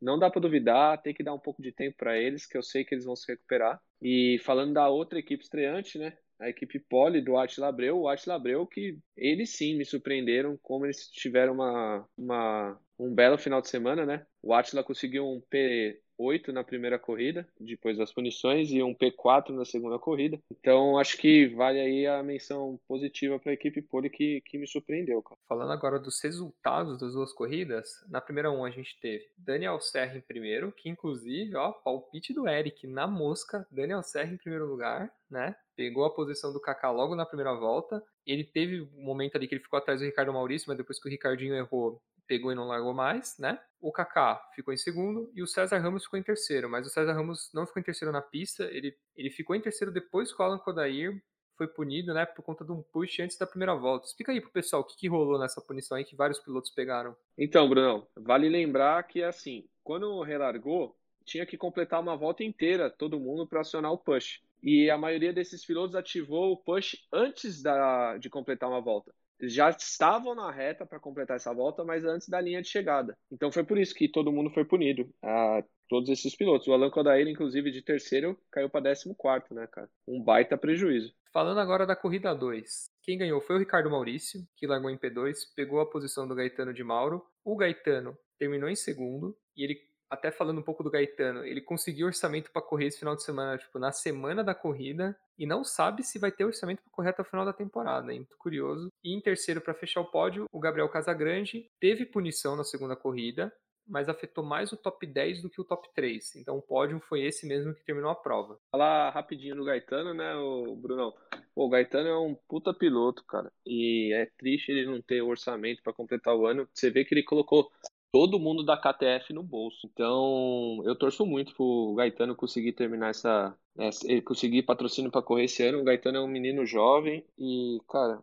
não 0.00 0.18
dá 0.18 0.28
para 0.28 0.40
duvidar, 0.40 1.00
tem 1.00 1.14
que 1.14 1.22
dar 1.22 1.32
um 1.32 1.38
pouco 1.38 1.62
de 1.62 1.70
tempo 1.70 1.96
para 1.96 2.18
eles, 2.18 2.46
que 2.46 2.58
eu 2.58 2.62
sei 2.62 2.84
que 2.84 2.94
eles 2.94 3.04
vão 3.04 3.14
se 3.14 3.30
recuperar. 3.30 3.80
E 4.02 4.40
falando 4.42 4.74
da 4.74 4.88
outra 4.88 5.18
equipe 5.18 5.42
estreante, 5.42 5.98
né, 5.98 6.16
a 6.40 6.48
equipe 6.48 6.78
Pole 6.78 7.20
do 7.20 7.36
Attila 7.36 7.68
Abreu, 7.68 8.00
o 8.00 8.08
Attila 8.08 8.34
Abreu 8.34 8.66
que 8.66 8.98
eles 9.16 9.50
sim 9.50 9.76
me 9.76 9.84
surpreenderam 9.84 10.58
como 10.62 10.86
eles 10.86 11.08
tiveram 11.10 11.54
uma, 11.54 12.08
uma 12.16 12.80
um 12.98 13.14
belo 13.14 13.38
final 13.38 13.60
de 13.60 13.68
semana, 13.68 14.06
né? 14.06 14.26
O 14.42 14.54
Attila 14.54 14.82
conseguiu 14.82 15.26
um 15.28 15.40
P 15.40 16.00
8 16.20 16.52
na 16.52 16.62
primeira 16.62 16.98
corrida, 16.98 17.48
depois 17.58 17.96
das 17.96 18.12
punições, 18.12 18.70
e 18.70 18.82
um 18.82 18.94
P4 18.94 19.50
na 19.50 19.64
segunda 19.64 19.98
corrida. 19.98 20.38
Então, 20.50 20.98
acho 20.98 21.16
que 21.16 21.48
vale 21.48 21.80
aí 21.80 22.06
a 22.06 22.22
menção 22.22 22.78
positiva 22.86 23.38
para 23.38 23.52
a 23.52 23.54
equipe 23.54 23.80
pole 23.80 24.10
que, 24.10 24.40
que 24.42 24.58
me 24.58 24.66
surpreendeu. 24.66 25.22
Cara. 25.22 25.38
Falando 25.48 25.72
agora 25.72 25.98
dos 25.98 26.20
resultados 26.22 26.98
das 26.98 27.14
duas 27.14 27.32
corridas, 27.32 28.04
na 28.08 28.20
primeira 28.20 28.50
um 28.50 28.64
a 28.64 28.70
gente 28.70 28.98
teve 29.00 29.26
Daniel 29.38 29.80
Serra 29.80 30.18
em 30.18 30.20
primeiro, 30.20 30.72
que 30.72 30.88
inclusive, 30.88 31.56
ó, 31.56 31.72
palpite 31.72 32.34
do 32.34 32.48
Eric 32.48 32.86
na 32.86 33.06
mosca, 33.06 33.66
Daniel 33.70 34.02
Serra 34.02 34.32
em 34.32 34.36
primeiro 34.36 34.66
lugar, 34.66 35.10
né? 35.30 35.54
Pegou 35.76 36.04
a 36.04 36.10
posição 36.10 36.52
do 36.52 36.60
Kaká 36.60 36.90
logo 36.90 37.14
na 37.14 37.24
primeira 37.24 37.54
volta. 37.54 38.02
Ele 38.26 38.44
teve 38.44 38.82
um 38.82 39.02
momento 39.02 39.36
ali 39.36 39.48
que 39.48 39.54
ele 39.54 39.62
ficou 39.62 39.78
atrás 39.78 40.00
do 40.00 40.04
Ricardo 40.04 40.32
Maurício, 40.32 40.66
mas 40.68 40.76
depois 40.76 41.00
que 41.00 41.08
o 41.08 41.10
Ricardinho 41.10 41.54
errou, 41.54 42.02
pegou 42.30 42.52
e 42.52 42.54
não 42.54 42.68
largou 42.68 42.94
mais, 42.94 43.36
né? 43.40 43.58
O 43.80 43.90
Kaká 43.90 44.40
ficou 44.54 44.72
em 44.72 44.76
segundo 44.76 45.28
e 45.34 45.42
o 45.42 45.48
César 45.48 45.78
Ramos 45.78 46.04
ficou 46.04 46.16
em 46.16 46.22
terceiro, 46.22 46.70
mas 46.70 46.86
o 46.86 46.90
César 46.90 47.12
Ramos 47.12 47.50
não 47.52 47.66
ficou 47.66 47.80
em 47.80 47.84
terceiro 47.84 48.12
na 48.12 48.22
pista, 48.22 48.62
ele, 48.70 48.96
ele 49.16 49.30
ficou 49.30 49.56
em 49.56 49.60
terceiro 49.60 49.92
depois 49.92 50.32
que 50.32 50.40
o 50.40 50.44
Alan 50.44 50.58
Kodair 50.58 51.20
foi 51.56 51.66
punido, 51.66 52.14
né, 52.14 52.24
por 52.24 52.44
conta 52.44 52.64
de 52.64 52.70
um 52.70 52.82
push 52.82 53.18
antes 53.18 53.36
da 53.36 53.48
primeira 53.48 53.74
volta. 53.74 54.06
Explica 54.06 54.30
aí 54.30 54.40
pro 54.40 54.52
pessoal 54.52 54.82
o 54.82 54.84
que, 54.84 54.96
que 54.96 55.08
rolou 55.08 55.40
nessa 55.40 55.60
punição 55.60 55.96
aí 55.96 56.04
que 56.04 56.14
vários 56.14 56.38
pilotos 56.38 56.70
pegaram. 56.70 57.16
Então, 57.36 57.68
Brunão, 57.68 58.06
vale 58.16 58.48
lembrar 58.48 59.02
que 59.08 59.24
assim, 59.24 59.68
quando 59.82 60.22
relargou, 60.22 60.96
tinha 61.24 61.44
que 61.44 61.58
completar 61.58 62.00
uma 62.00 62.16
volta 62.16 62.44
inteira 62.44 62.88
todo 62.88 63.18
mundo 63.18 63.44
para 63.44 63.62
acionar 63.62 63.92
o 63.92 63.98
push. 63.98 64.40
E 64.62 64.88
a 64.88 64.96
maioria 64.96 65.32
desses 65.32 65.66
pilotos 65.66 65.96
ativou 65.96 66.52
o 66.52 66.56
push 66.56 66.96
antes 67.12 67.60
da, 67.60 68.16
de 68.18 68.30
completar 68.30 68.68
uma 68.68 68.80
volta. 68.80 69.12
Já 69.42 69.70
estavam 69.70 70.34
na 70.34 70.50
reta 70.50 70.84
para 70.84 71.00
completar 71.00 71.36
essa 71.36 71.52
volta, 71.52 71.84
mas 71.84 72.04
antes 72.04 72.28
da 72.28 72.40
linha 72.40 72.62
de 72.62 72.68
chegada. 72.68 73.16
Então 73.30 73.50
foi 73.50 73.64
por 73.64 73.78
isso 73.78 73.94
que 73.94 74.08
todo 74.08 74.32
mundo 74.32 74.50
foi 74.50 74.64
punido. 74.64 75.08
Ah, 75.22 75.62
todos 75.88 76.08
esses 76.08 76.36
pilotos. 76.36 76.68
O 76.68 76.72
Alan 76.72 76.90
Kodair, 76.90 77.26
inclusive, 77.26 77.70
de 77.70 77.82
terceiro, 77.82 78.38
caiu 78.50 78.70
para 78.70 78.94
14, 78.94 79.52
né, 79.52 79.66
cara? 79.66 79.88
Um 80.06 80.22
baita 80.22 80.56
prejuízo. 80.56 81.12
Falando 81.32 81.60
agora 81.60 81.86
da 81.86 81.96
corrida 81.96 82.34
2. 82.34 82.90
Quem 83.02 83.18
ganhou 83.18 83.40
foi 83.40 83.56
o 83.56 83.58
Ricardo 83.58 83.90
Maurício, 83.90 84.46
que 84.56 84.66
largou 84.66 84.90
em 84.90 84.96
P2, 84.96 85.36
pegou 85.54 85.80
a 85.80 85.86
posição 85.86 86.26
do 86.26 86.34
Gaetano 86.34 86.72
de 86.72 86.84
Mauro. 86.84 87.24
O 87.44 87.56
Gaetano 87.56 88.16
terminou 88.38 88.68
em 88.68 88.76
segundo 88.76 89.36
e 89.56 89.64
ele 89.64 89.89
até 90.10 90.30
falando 90.32 90.58
um 90.58 90.62
pouco 90.62 90.82
do 90.82 90.90
Gaetano, 90.90 91.44
ele 91.44 91.60
conseguiu 91.60 92.08
orçamento 92.08 92.50
para 92.50 92.60
correr 92.60 92.86
esse 92.86 92.98
final 92.98 93.14
de 93.14 93.22
semana, 93.22 93.56
tipo, 93.56 93.78
na 93.78 93.92
semana 93.92 94.42
da 94.42 94.54
corrida, 94.54 95.16
e 95.38 95.46
não 95.46 95.62
sabe 95.62 96.02
se 96.02 96.18
vai 96.18 96.32
ter 96.32 96.44
orçamento 96.44 96.82
para 96.82 96.92
correr 96.92 97.10
até 97.10 97.22
o 97.22 97.24
final 97.24 97.44
da 97.44 97.52
temporada, 97.52 98.12
hein? 98.12 98.18
Muito 98.18 98.36
curioso. 98.36 98.88
E 99.04 99.14
em 99.14 99.20
terceiro, 99.20 99.60
para 99.60 99.72
fechar 99.72 100.00
o 100.00 100.10
pódio, 100.10 100.46
o 100.52 100.58
Gabriel 100.58 100.88
Casagrande 100.88 101.70
teve 101.80 102.04
punição 102.04 102.56
na 102.56 102.64
segunda 102.64 102.96
corrida, 102.96 103.52
mas 103.86 104.08
afetou 104.08 104.44
mais 104.44 104.72
o 104.72 104.76
top 104.76 105.06
10 105.06 105.42
do 105.42 105.50
que 105.50 105.60
o 105.60 105.64
top 105.64 105.88
3. 105.94 106.36
Então 106.36 106.56
o 106.56 106.62
pódio 106.62 107.00
foi 107.00 107.22
esse 107.22 107.46
mesmo 107.46 107.74
que 107.74 107.84
terminou 107.84 108.10
a 108.10 108.14
prova. 108.14 108.58
Falar 108.70 109.10
rapidinho 109.10 109.56
do 109.56 109.64
Gaetano, 109.64 110.14
né, 110.14 110.34
o 110.36 110.76
Brunão? 110.76 111.12
Pô, 111.54 111.66
o 111.66 111.68
Gaetano 111.68 112.08
é 112.08 112.18
um 112.18 112.34
puta 112.48 112.72
piloto, 112.72 113.24
cara. 113.24 113.50
E 113.66 114.12
é 114.14 114.26
triste 114.38 114.70
ele 114.70 114.86
não 114.86 115.00
ter 115.02 115.22
orçamento 115.22 115.82
para 115.82 115.92
completar 115.92 116.36
o 116.36 116.46
ano. 116.46 116.68
Você 116.72 116.90
vê 116.90 117.04
que 117.04 117.14
ele 117.14 117.24
colocou 117.24 117.70
todo 118.12 118.38
mundo 118.38 118.64
da 118.64 118.76
KTF 118.76 119.32
no 119.32 119.42
bolso. 119.42 119.86
Então, 119.92 120.82
eu 120.84 120.96
torço 120.96 121.24
muito 121.24 121.54
pro 121.54 121.94
Gaetano 121.96 122.36
conseguir 122.36 122.72
terminar 122.72 123.10
essa, 123.10 123.56
essa 123.78 124.06
conseguir 124.22 124.62
patrocínio 124.62 125.10
para 125.10 125.22
correr 125.22 125.44
esse 125.44 125.62
ano. 125.62 125.80
O 125.80 125.84
Gaetano 125.84 126.18
é 126.18 126.20
um 126.20 126.28
menino 126.28 126.66
jovem 126.66 127.24
e, 127.38 127.78
cara, 127.88 128.22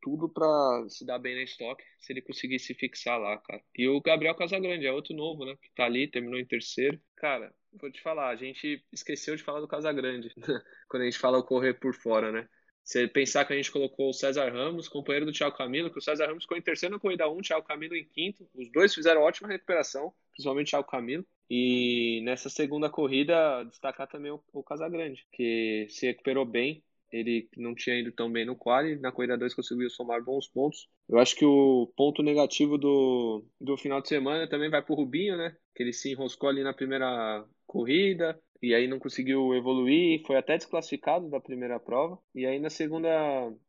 tudo 0.00 0.28
para 0.28 0.88
se 0.88 1.04
dar 1.04 1.18
bem 1.18 1.34
na 1.34 1.42
estoque 1.42 1.84
se 1.98 2.12
ele 2.12 2.22
conseguir 2.22 2.58
se 2.58 2.74
fixar 2.74 3.18
lá, 3.18 3.36
cara. 3.38 3.62
E 3.76 3.88
o 3.88 4.00
Gabriel 4.00 4.34
Casagrande 4.34 4.86
é 4.86 4.92
outro 4.92 5.14
novo, 5.14 5.44
né? 5.44 5.54
Que 5.60 5.70
tá 5.74 5.84
ali, 5.84 6.08
terminou 6.08 6.38
em 6.38 6.46
terceiro. 6.46 7.00
Cara, 7.16 7.52
vou 7.72 7.90
te 7.90 8.00
falar, 8.00 8.28
a 8.28 8.36
gente 8.36 8.84
esqueceu 8.92 9.36
de 9.36 9.42
falar 9.42 9.60
do 9.60 9.68
Casagrande 9.68 10.32
quando 10.88 11.02
a 11.02 11.04
gente 11.04 11.18
fala 11.18 11.38
o 11.38 11.44
correr 11.44 11.74
por 11.74 11.94
fora, 11.94 12.32
né? 12.32 12.48
Você 12.88 13.06
pensar 13.06 13.44
que 13.44 13.52
a 13.52 13.56
gente 13.56 13.70
colocou 13.70 14.08
o 14.08 14.14
César 14.14 14.50
Ramos, 14.50 14.88
companheiro 14.88 15.26
do 15.26 15.32
Thiago 15.32 15.54
Camilo, 15.54 15.90
que 15.90 15.98
o 15.98 16.00
César 16.00 16.26
Ramos 16.26 16.44
ficou 16.44 16.56
em 16.56 16.62
terceiro 16.62 16.94
na 16.94 16.98
corrida 16.98 17.28
1, 17.28 17.36
o 17.36 17.42
Thiago 17.42 17.66
Camilo 17.66 17.94
em 17.94 18.02
quinto. 18.02 18.48
Os 18.54 18.72
dois 18.72 18.94
fizeram 18.94 19.20
ótima 19.20 19.46
recuperação, 19.46 20.10
principalmente 20.32 20.68
o 20.68 20.70
Thiago 20.70 20.88
Camilo. 20.88 21.26
E 21.50 22.22
nessa 22.24 22.48
segunda 22.48 22.88
corrida, 22.88 23.62
destacar 23.64 24.08
também 24.08 24.30
o, 24.30 24.42
o 24.54 24.62
Casagrande, 24.62 25.26
que 25.30 25.86
se 25.90 26.06
recuperou 26.06 26.46
bem, 26.46 26.82
ele 27.10 27.48
não 27.56 27.74
tinha 27.74 27.98
ido 27.98 28.12
tão 28.12 28.30
bem 28.30 28.44
no 28.44 28.56
quali, 28.56 28.96
na 28.96 29.12
corrida 29.12 29.36
2 29.36 29.54
conseguiu 29.54 29.88
somar 29.90 30.22
bons 30.22 30.48
pontos. 30.48 30.88
Eu 31.08 31.18
acho 31.18 31.34
que 31.36 31.44
o 31.44 31.92
ponto 31.96 32.22
negativo 32.22 32.76
do, 32.76 33.44
do 33.60 33.76
final 33.76 34.00
de 34.00 34.08
semana 34.08 34.48
também 34.48 34.70
vai 34.70 34.82
para 34.82 34.92
o 34.92 34.96
Rubinho, 34.96 35.36
né? 35.36 35.56
Que 35.74 35.82
ele 35.82 35.92
se 35.92 36.10
enroscou 36.10 36.48
ali 36.48 36.62
na 36.62 36.74
primeira 36.74 37.44
corrida 37.66 38.38
e 38.60 38.74
aí 38.74 38.88
não 38.88 38.98
conseguiu 38.98 39.54
evoluir, 39.54 40.22
foi 40.26 40.36
até 40.36 40.56
desclassificado 40.56 41.30
da 41.30 41.40
primeira 41.40 41.78
prova. 41.78 42.18
E 42.34 42.44
aí 42.44 42.58
na 42.58 42.70
segunda, 42.70 43.08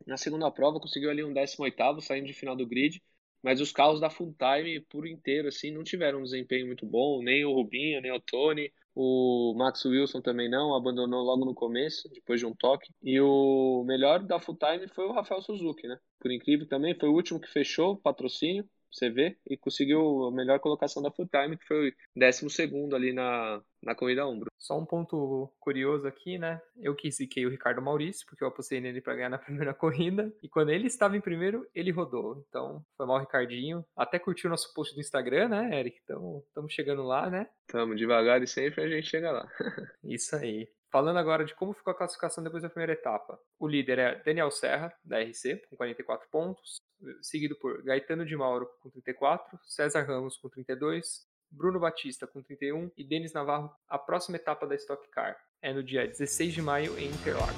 na 0.06 0.18
segunda 0.18 0.50
prova 0.52 0.80
conseguiu 0.80 1.10
ali 1.10 1.24
um 1.24 1.34
18º 1.34 2.02
saindo 2.02 2.28
de 2.28 2.34
final 2.34 2.56
do 2.56 2.68
grid. 2.68 3.02
Mas 3.42 3.62
os 3.62 3.72
carros 3.72 4.00
da 4.00 4.10
Full 4.10 4.36
Time 4.38 4.82
por 4.82 5.08
inteiro 5.08 5.48
assim 5.48 5.72
não 5.72 5.84
tiveram 5.84 6.20
um 6.20 6.24
desempenho 6.24 6.68
muito 6.68 6.86
bom, 6.86 7.22
nem 7.22 7.46
o 7.46 7.54
Rubinho, 7.54 8.02
nem 8.02 8.12
o 8.12 8.20
Tony. 8.20 8.72
O 8.94 9.54
Max 9.56 9.86
Wilson 9.86 10.22
também 10.22 10.50
não, 10.50 10.76
abandonou 10.76 11.24
logo 11.24 11.46
no 11.46 11.54
começo, 11.54 12.10
depois 12.10 12.40
de 12.40 12.46
um 12.46 12.54
toque. 12.54 12.92
E 13.02 13.20
o 13.22 13.84
melhor 13.86 14.22
da 14.24 14.40
full 14.40 14.58
time 14.58 14.88
foi 14.90 15.06
o 15.06 15.14
Rafael 15.14 15.42
Suzuki, 15.42 15.88
né? 15.88 15.98
Por 16.20 16.32
incrível 16.32 16.68
também, 16.68 16.94
foi 16.94 17.08
o 17.08 17.14
último 17.14 17.40
que 17.40 17.50
fechou 17.50 17.94
o 17.94 17.98
patrocínio, 17.98 18.68
você 18.92 19.10
vê, 19.10 19.38
e 19.48 19.58
conseguiu 19.58 20.26
a 20.26 20.32
melhor 20.32 20.60
colocação 20.60 21.02
da 21.02 21.12
full 21.12 21.28
time, 21.28 21.58
que 21.58 21.66
foi 21.66 21.90
o 21.90 21.94
12 22.16 22.96
ali 22.96 23.14
na, 23.14 23.62
na 23.82 23.96
corrida 23.96 24.28
Umbro. 24.28 24.52
Só 24.58 24.78
um 24.78 24.86
ponto 24.86 25.52
curioso 25.60 26.08
aqui, 26.08 26.38
né? 26.38 26.62
Eu 26.78 26.96
que 26.96 27.10
ziquei 27.10 27.46
o 27.46 27.50
Ricardo 27.50 27.82
Maurício, 27.82 28.26
porque 28.28 28.44
eu 28.44 28.48
apostei 28.48 28.82
nele 28.82 29.02
para 29.02 29.16
ganhar 29.16 29.30
na 29.30 29.38
primeira 29.40 29.74
corrida. 29.74 30.34
E 30.44 30.50
quando 30.50 30.70
ele 30.70 30.88
estava 30.88 31.16
em 31.16 31.22
primeiro, 31.22 31.68
ele 31.74 31.92
rodou. 31.92 32.44
Então, 32.50 32.84
foi 32.98 33.06
mal, 33.06 33.20
Ricardinho. 33.20 33.86
Até 33.96 34.20
curtiu 34.20 34.50
nosso 34.50 34.74
post 34.74 34.94
do 34.94 35.02
Instagram, 35.02 35.50
né, 35.50 35.80
Eric? 35.80 36.00
Então, 36.04 36.44
estamos 36.48 36.74
chegando 36.74 37.04
lá, 37.04 37.30
né? 37.30 37.48
Estamos 37.62 37.98
devagar 37.98 38.42
e 38.42 38.48
sempre 38.48 38.84
a 38.84 38.90
gente 38.90 39.08
chega 39.08 39.32
lá. 39.32 39.48
Isso 40.04 40.36
aí. 40.36 40.68
Falando 40.92 41.18
agora 41.18 41.46
de 41.46 41.54
como 41.54 41.74
ficou 41.74 41.92
a 41.92 41.96
classificação 41.96 42.44
depois 42.44 42.64
da 42.64 42.70
primeira 42.70 42.94
etapa. 42.94 43.40
O 43.60 43.68
líder 43.68 44.00
é 44.00 44.24
Daniel 44.24 44.50
Serra, 44.50 44.92
da 45.04 45.20
RC, 45.22 45.58
com 45.70 45.76
44 45.76 46.28
pontos, 46.32 46.82
seguido 47.22 47.56
por 47.56 47.84
Gaetano 47.84 48.26
de 48.26 48.36
Mauro, 48.36 48.68
com 48.82 48.90
34, 48.90 49.60
César 49.66 50.02
Ramos, 50.02 50.38
com 50.38 50.50
32, 50.50 51.28
Bruno 51.52 51.80
Batista 51.80 52.26
com 52.26 52.42
31 52.42 52.92
e 52.98 53.04
Denis 53.04 53.34
Navarro. 53.34 53.72
A 53.88 54.00
próxima 54.00 54.38
etapa 54.38 54.66
da 54.66 54.74
Stock 54.76 55.08
Car 55.10 55.38
é 55.62 55.72
no 55.72 55.84
dia 55.84 56.08
16 56.08 56.54
de 56.54 56.62
maio 56.62 56.98
em 56.98 57.10
Interlagos. 57.10 57.56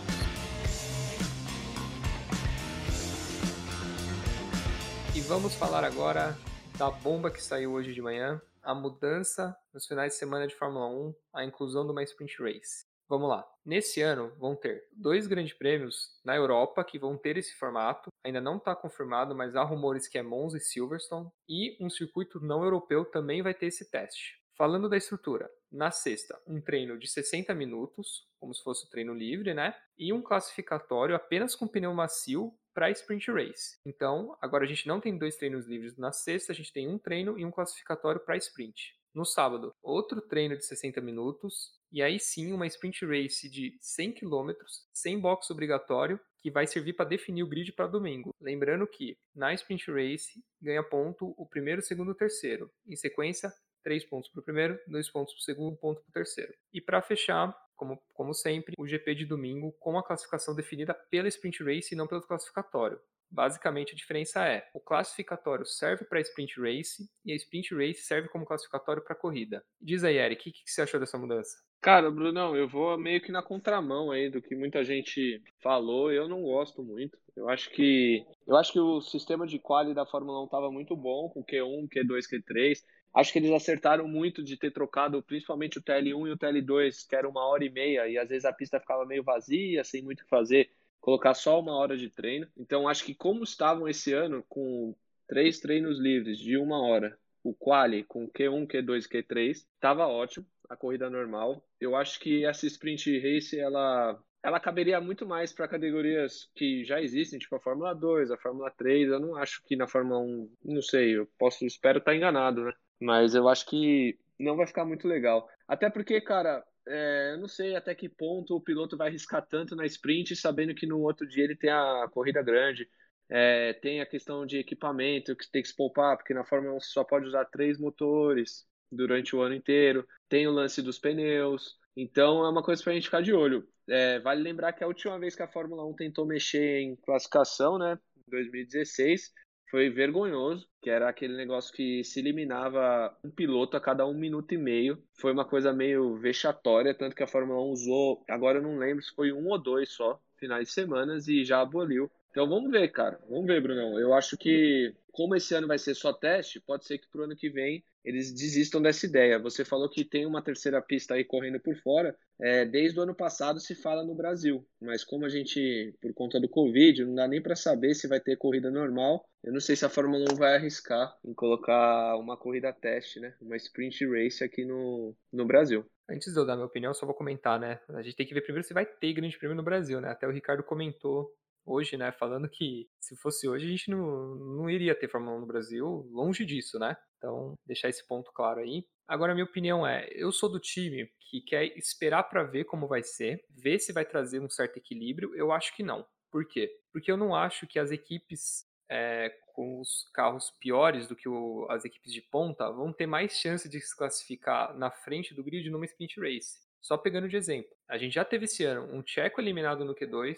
E 5.16 5.22
vamos 5.22 5.56
falar 5.56 5.86
agora 5.86 6.38
da 6.78 6.90
bomba 6.90 7.32
que 7.32 7.42
saiu 7.42 7.72
hoje 7.72 7.94
de 7.94 8.02
manhã, 8.02 8.42
a 8.62 8.76
mudança 8.76 9.56
nos 9.74 9.88
finais 9.88 10.14
de 10.14 10.20
semana 10.20 10.48
de 10.48 10.56
Fórmula 10.56 10.88
1, 10.88 11.16
a 11.34 11.46
inclusão 11.46 11.86
de 11.86 11.92
uma 11.94 12.04
sprint 12.04 12.42
race. 12.42 12.91
Vamos 13.12 13.28
lá. 13.28 13.46
Nesse 13.66 14.00
ano 14.00 14.34
vão 14.40 14.56
ter 14.56 14.88
dois 14.90 15.28
grandes 15.28 15.52
prêmios 15.52 16.18
na 16.24 16.34
Europa 16.34 16.82
que 16.82 16.98
vão 16.98 17.18
ter 17.18 17.36
esse 17.36 17.54
formato. 17.56 18.10
Ainda 18.24 18.40
não 18.40 18.56
está 18.56 18.74
confirmado, 18.74 19.36
mas 19.36 19.54
há 19.54 19.64
rumores 19.64 20.08
que 20.08 20.18
é 20.18 20.24
Monza 20.24 20.56
e 20.56 20.62
Silverstone. 20.62 21.30
E 21.46 21.76
um 21.84 21.90
circuito 21.90 22.40
não 22.40 22.64
europeu 22.64 23.04
também 23.04 23.42
vai 23.42 23.54
ter 23.54 23.66
esse 23.66 23.92
teste. 23.92 24.40
Falando 24.56 24.88
da 24.88 24.96
estrutura, 24.96 25.52
na 25.70 25.92
sexta, 25.92 26.42
um 26.48 26.62
treino 26.62 26.98
de 26.98 27.06
60 27.10 27.54
minutos, 27.54 28.30
como 28.40 28.56
se 28.56 28.64
fosse 28.64 28.86
um 28.86 28.90
treino 28.90 29.14
livre, 29.14 29.54
né? 29.54 29.76
E 29.98 30.14
um 30.14 30.22
classificatório 30.22 31.14
apenas 31.14 31.54
com 31.54 31.68
pneu 31.68 31.94
macio 31.94 32.54
para 32.74 32.92
sprint 32.92 33.30
race. 33.30 33.78
Então, 33.86 34.38
agora 34.40 34.64
a 34.64 34.68
gente 34.68 34.88
não 34.88 35.02
tem 35.02 35.18
dois 35.18 35.36
treinos 35.36 35.68
livres 35.68 35.98
na 35.98 36.14
sexta, 36.14 36.54
a 36.54 36.56
gente 36.56 36.72
tem 36.72 36.88
um 36.88 36.98
treino 36.98 37.38
e 37.38 37.44
um 37.44 37.52
classificatório 37.52 38.22
para 38.22 38.38
sprint. 38.38 38.96
No 39.14 39.26
sábado, 39.26 39.76
outro 39.84 40.22
treino 40.22 40.56
de 40.56 40.66
60 40.66 41.02
minutos 41.02 41.81
e 41.92 42.02
aí 42.02 42.20
sim 42.20 42.54
uma 42.54 42.68
sprint 42.68 43.06
race 43.06 43.50
de 43.50 43.78
100 43.82 44.14
km, 44.14 44.52
sem 44.94 45.20
box 45.20 45.50
obrigatório, 45.52 46.20
que 46.40 46.50
vai 46.50 46.66
servir 46.66 46.94
para 46.94 47.10
definir 47.10 47.44
o 47.44 47.48
grid 47.48 47.72
para 47.74 47.88
domingo. 47.88 48.34
Lembrando 48.40 48.88
que 48.88 49.18
na 49.36 49.54
sprint 49.54 49.92
race 49.92 50.44
ganha 50.62 50.82
ponto 50.84 51.34
o 51.38 51.46
primeiro, 51.46 51.82
segundo 51.82 52.12
e 52.12 52.16
terceiro. 52.16 52.72
Em 52.88 52.96
sequência, 52.96 53.54
3 53.84 54.06
pontos 54.06 54.30
para 54.30 54.40
o 54.40 54.44
primeiro, 54.44 54.80
2 54.88 55.10
pontos 55.10 55.34
para 55.34 55.40
o 55.40 55.44
segundo, 55.44 55.74
1 55.74 55.76
ponto 55.78 56.02
para 56.02 56.10
o 56.10 56.14
terceiro. 56.14 56.54
E 56.74 56.80
para 56.80 57.02
fechar, 57.02 57.56
como, 57.76 58.02
como 58.14 58.34
sempre, 58.34 58.76
o 58.78 58.88
GP 58.88 59.16
de 59.16 59.26
domingo 59.26 59.72
com 59.80 59.98
a 59.98 60.04
classificação 60.04 60.56
definida 60.56 60.94
pela 60.94 61.28
sprint 61.28 61.64
race 61.64 61.94
e 61.94 61.98
não 61.98 62.08
pelo 62.08 62.22
classificatório. 62.22 63.00
Basicamente, 63.32 63.94
a 63.94 63.96
diferença 63.96 64.46
é: 64.46 64.68
o 64.74 64.80
classificatório 64.80 65.66
serve 65.66 66.04
para 66.04 66.20
sprint 66.20 66.60
race 66.60 67.10
e 67.26 67.32
a 67.32 67.36
sprint 67.36 67.74
race 67.74 68.02
serve 68.02 68.28
como 68.28 68.46
classificatório 68.46 69.02
para 69.02 69.16
corrida. 69.16 69.64
Diz 69.80 70.04
aí, 70.04 70.18
Eric, 70.18 70.42
o 70.42 70.54
que, 70.54 70.64
que 70.64 70.70
você 70.72 70.82
achou 70.82 71.00
dessa 71.00 71.18
mudança? 71.18 71.58
Cara, 71.80 72.12
Brunão, 72.12 72.56
eu 72.56 72.68
vou 72.68 72.98
meio 72.98 73.22
que 73.22 73.32
na 73.32 73.42
contramão 73.42 74.12
aí 74.12 74.30
do 74.30 74.42
que 74.42 74.56
muita 74.56 74.84
gente 74.84 75.42
falou. 75.64 76.12
Eu 76.12 76.28
não 76.28 76.42
gosto 76.44 76.84
muito. 76.84 77.18
Eu 77.36 77.50
acho 77.50 77.70
que 77.72 78.26
eu 78.46 78.58
acho 78.58 78.74
que 78.74 78.80
o 78.80 79.02
sistema 79.02 79.48
de 79.48 79.58
quali 79.58 79.94
da 79.94 80.06
Fórmula 80.06 80.42
1 80.42 80.46
estava 80.46 80.70
muito 80.70 80.96
bom 80.96 81.30
com 81.30 81.44
Q1, 81.44 81.88
Q2, 81.88 82.28
Q3. 82.30 82.84
Acho 83.14 83.34
que 83.34 83.40
eles 83.40 83.52
acertaram 83.52 84.08
muito 84.08 84.44
de 84.44 84.58
ter 84.58 84.72
trocado 84.72 85.22
principalmente 85.24 85.78
o 85.78 85.82
TL1 85.82 86.28
e 86.28 86.32
o 86.32 86.38
TL2, 86.38 87.08
que 87.08 87.16
era 87.16 87.28
uma 87.28 87.46
hora 87.46 87.64
e 87.64 87.70
meia, 87.70 88.08
e 88.08 88.18
às 88.18 88.30
vezes 88.30 88.46
a 88.46 88.54
pista 88.54 88.80
ficava 88.80 89.06
meio 89.06 89.24
vazia, 89.24 89.84
sem 89.84 90.02
muito 90.02 90.22
o 90.22 90.24
que 90.24 90.30
fazer, 90.30 90.70
colocar 91.02 91.34
só 91.34 91.60
uma 91.60 91.76
hora 91.76 91.98
de 91.98 92.10
treino. 92.10 92.48
Então 92.56 92.88
acho 92.88 93.04
que 93.04 93.14
como 93.14 93.44
estavam 93.44 93.90
esse 93.90 94.14
ano 94.14 94.46
com 94.48 94.96
três 95.28 95.60
treinos 95.60 96.00
livres 96.00 96.38
de 96.38 96.58
uma 96.58 96.82
hora, 96.82 97.18
o 97.44 97.54
quali 97.54 98.04
com 98.04 98.30
Q1, 98.30 98.68
Q2 98.68 99.08
Q3, 99.10 99.50
estava 99.50 100.08
ótimo 100.08 100.46
a 100.70 100.78
corrida 100.78 101.10
normal. 101.10 101.66
Eu 101.80 101.96
acho 101.96 102.20
que 102.20 102.46
essa 102.46 102.66
sprint 102.66 103.20
race 103.20 103.60
ela 103.60 104.18
ela 104.44 104.60
caberia 104.60 105.00
muito 105.00 105.26
mais 105.26 105.54
para 105.54 105.68
categorias 105.68 106.50
que 106.56 106.84
já 106.84 107.00
existem, 107.00 107.38
tipo 107.38 107.56
a 107.56 107.60
Fórmula 107.60 107.94
2, 107.94 108.32
a 108.32 108.38
Fórmula 108.38 108.72
3. 108.72 109.10
Eu 109.10 109.20
não 109.20 109.36
acho 109.36 109.62
que 109.64 109.76
na 109.76 109.88
Fórmula 109.88 110.20
1, 110.20 110.52
não 110.66 110.82
sei, 110.82 111.18
eu 111.18 111.28
posso, 111.38 111.66
espero 111.66 112.00
estar 112.00 112.16
enganado, 112.16 112.66
né? 112.66 112.74
Mas 113.00 113.36
eu 113.36 113.48
acho 113.48 113.68
que 113.68 114.18
não 114.40 114.56
vai 114.56 114.66
ficar 114.66 114.84
muito 114.84 115.08
legal. 115.08 115.48
Até 115.68 115.90
porque, 115.90 116.20
cara, 116.20 116.64
é, 116.88 117.34
eu 117.34 117.40
não 117.40 117.48
sei 117.48 117.76
até 117.76 117.94
que 117.94 118.10
ponto 118.10 118.56
o 118.56 118.62
piloto 118.62 118.98
vai 118.98 119.10
arriscar 119.10 119.46
tanto 119.46 119.76
na 119.76 119.86
sprint, 119.86 120.36
sabendo 120.36 120.74
que 120.74 120.88
no 120.88 121.00
outro 121.02 121.28
dia 121.28 121.44
ele 121.44 121.56
tem 121.56 121.70
a 121.70 122.08
corrida 122.12 122.42
grande. 122.42 122.90
É, 123.30 123.74
tem 123.74 124.02
a 124.02 124.06
questão 124.06 124.46
de 124.46 124.58
equipamento 124.58 125.36
que 125.36 125.50
tem 125.50 125.62
que 125.62 125.70
se 125.70 125.76
poupar, 125.76 126.18
porque 126.18 126.34
na 126.34 126.44
Fórmula 126.44 126.76
1 126.76 126.80
você 126.82 126.90
só 126.92 127.04
pode 127.04 127.26
usar 127.26 127.46
três 127.46 127.80
motores 127.80 128.66
durante 128.92 129.36
o 129.36 129.42
ano 129.42 129.56
inteiro. 129.56 130.06
Tem 130.28 130.48
o 130.48 130.52
lance 130.52 130.82
dos 130.82 131.00
pneus. 131.00 131.78
Então 131.96 132.44
é 132.46 132.50
uma 132.50 132.64
coisa 132.64 132.84
para 132.84 132.92
a 132.92 132.96
gente 132.96 133.06
ficar 133.06 133.22
de 133.22 133.34
olho. 133.34 133.68
É, 133.88 134.20
vale 134.20 134.42
lembrar 134.42 134.74
que 134.74 134.84
a 134.84 134.88
última 134.88 135.18
vez 135.20 135.36
que 135.36 135.44
a 135.44 135.48
Fórmula 135.48 135.86
1 135.88 135.96
tentou 135.96 136.26
mexer 136.26 136.82
em 136.82 136.96
classificação, 136.96 137.78
né, 137.78 137.98
em 138.18 138.30
2016, 138.30 139.32
foi 139.72 139.90
vergonhoso, 139.90 140.68
que 140.82 140.90
era 140.90 141.08
aquele 141.08 141.36
negócio 141.36 141.74
que 141.74 142.04
se 142.04 142.20
eliminava 142.20 143.18
um 143.24 143.32
piloto 143.32 143.78
a 143.78 143.82
cada 143.82 144.06
um 144.06 144.14
minuto 144.14 144.54
e 144.54 144.58
meio. 144.58 145.02
Foi 145.14 145.32
uma 145.32 145.46
coisa 145.46 145.72
meio 145.72 146.18
vexatória, 146.18 146.94
tanto 146.94 147.16
que 147.16 147.24
a 147.24 147.28
Fórmula 147.28 147.62
1 147.62 147.72
usou, 147.72 148.24
agora 148.30 148.58
eu 148.58 148.62
não 148.62 148.78
lembro 148.78 149.02
se 149.02 149.16
foi 149.16 149.32
um 149.32 149.48
ou 149.48 149.58
dois 149.58 149.90
só, 149.90 150.22
finais 150.38 150.68
de 150.68 150.74
semanas, 150.74 151.30
e 151.30 151.46
já 151.46 151.62
aboliu. 151.62 152.12
Então 152.30 152.48
vamos 152.48 152.70
ver, 152.70 152.90
cara. 152.90 153.18
Vamos 153.30 153.46
ver, 153.46 153.62
Brunão. 153.62 153.98
Eu 153.98 154.14
acho 154.14 154.38
que, 154.38 154.94
como 155.12 155.36
esse 155.36 155.56
ano 155.56 155.68
vai 155.68 155.78
ser 155.78 155.96
só 155.96 156.12
teste, 156.12 156.60
pode 156.60 156.86
ser 156.86 156.98
que 156.98 157.08
pro 157.08 157.24
ano 157.24 157.36
que 157.36 157.50
vem 157.50 157.82
eles 158.04 158.34
desistam 158.34 158.82
dessa 158.82 159.06
ideia. 159.06 159.40
Você 159.40 159.64
falou 159.64 159.90
que 159.90 160.04
tem 160.04 160.26
uma 160.26 160.42
terceira 160.42 160.82
pista 160.82 161.14
aí 161.14 161.24
correndo 161.24 161.60
por 161.60 161.76
fora. 161.78 162.16
É, 162.40 162.66
desde 162.66 163.00
o 163.00 163.04
ano 163.04 163.16
passado 163.16 163.60
se 163.60 163.76
fala 163.76 164.04
no 164.04 164.16
Brasil, 164.16 164.66
mas 164.82 165.04
como 165.04 165.26
a 165.26 165.30
gente, 165.30 165.96
por 166.02 166.12
conta 166.14 166.40
do 166.40 166.50
Covid, 166.50 167.06
não 167.06 167.16
dá 167.16 167.28
nem 167.28 167.42
para 167.42 167.56
saber 167.56 167.94
se 167.94 168.08
vai 168.08 168.20
ter 168.20 168.36
corrida 168.36 168.72
normal. 168.72 169.24
Eu 169.44 169.54
não 169.54 169.60
sei 169.60 169.76
se 169.76 169.86
a 169.86 169.90
Fórmula 169.90 170.26
1 170.32 170.36
vai 170.36 170.56
arriscar 170.56 171.16
em 171.24 171.34
colocar 171.34 172.18
uma 172.18 172.36
corrida 172.36 172.74
teste, 172.74 173.20
né? 173.20 173.36
Uma 173.42 173.56
sprint 173.58 174.06
race 174.08 174.44
aqui 174.44 174.66
no, 174.66 175.16
no 175.32 175.46
Brasil. 175.46 175.86
Antes 176.10 176.34
de 176.34 176.40
eu 176.40 176.46
dar 176.46 176.56
minha 176.56 176.66
opinião, 176.66 176.94
só 176.94 177.06
vou 177.06 177.16
comentar, 177.16 177.60
né? 177.60 177.80
A 177.90 178.02
gente 178.02 178.16
tem 178.16 178.26
que 178.26 178.34
ver 178.34 178.42
primeiro 178.42 178.68
se 178.68 178.74
vai 178.74 178.86
ter 178.86 179.14
grande 179.14 179.38
prêmio 179.38 179.56
no 179.56 179.64
Brasil, 179.64 180.02
né? 180.02 180.10
Até 180.10 180.28
o 180.28 180.32
Ricardo 180.32 180.64
comentou 180.64 181.32
hoje, 181.66 181.98
né, 181.98 182.12
falando 182.12 182.50
que 182.50 182.90
se 183.00 183.16
fosse 183.16 183.48
hoje 183.48 183.66
a 183.66 183.70
gente 183.70 183.90
não, 183.90 184.36
não 184.36 184.70
iria 184.70 184.96
ter 184.96 185.10
Fórmula 185.10 185.38
1 185.38 185.40
no 185.42 185.46
Brasil, 185.48 186.08
longe 186.12 186.46
disso, 186.46 186.80
né? 186.80 186.96
Então, 187.18 187.56
deixar 187.66 187.90
esse 187.90 188.06
ponto 188.08 188.32
claro 188.34 188.60
aí. 188.60 188.84
Agora, 189.08 189.34
minha 189.34 189.46
opinião 189.46 189.86
é, 189.86 190.08
eu 190.12 190.32
sou 190.32 190.50
do 190.50 190.60
time 190.60 191.08
que 191.20 191.42
quer 191.42 191.66
esperar 191.78 192.24
para 192.24 192.44
ver 192.44 192.66
como 192.66 192.88
vai 192.88 193.04
ser, 193.04 193.44
ver 193.50 193.80
se 193.80 193.94
vai 193.94 194.06
trazer 194.06 194.40
um 194.40 194.50
certo 194.50 194.78
equilíbrio. 194.78 195.36
Eu 195.36 195.52
acho 195.52 195.76
que 195.76 195.84
não. 195.84 196.06
Por 196.32 196.48
quê? 196.48 196.72
Porque 196.92 197.12
eu 197.12 197.18
não 197.18 197.36
acho 197.36 197.68
que 197.68 197.78
as 197.78 197.92
equipes 197.92 198.66
é, 198.90 199.30
com 199.54 199.80
os 199.80 200.10
carros 200.14 200.52
piores 200.60 201.08
do 201.08 201.16
que 201.16 201.30
o, 201.30 201.68
as 201.70 201.86
equipes 201.86 202.12
de 202.12 202.22
ponta 202.22 202.72
vão 202.72 202.92
ter 202.92 203.06
mais 203.06 203.34
chance 203.34 203.70
de 203.70 203.80
se 203.80 203.96
classificar 203.96 204.78
na 204.78 204.90
frente 204.90 205.34
do 205.34 205.44
grid 205.44 205.70
numa 205.70 205.86
sprint 205.86 206.20
race. 206.20 206.60
Só 206.82 206.98
pegando 206.98 207.30
de 207.30 207.38
exemplo, 207.38 207.72
a 207.88 207.98
gente 207.98 208.14
já 208.14 208.26
teve 208.26 208.46
esse 208.46 208.64
ano 208.64 208.94
um 208.94 209.06
Checo 209.06 209.40
eliminado 209.40 209.86
no 209.86 209.94
Q2, 209.94 210.36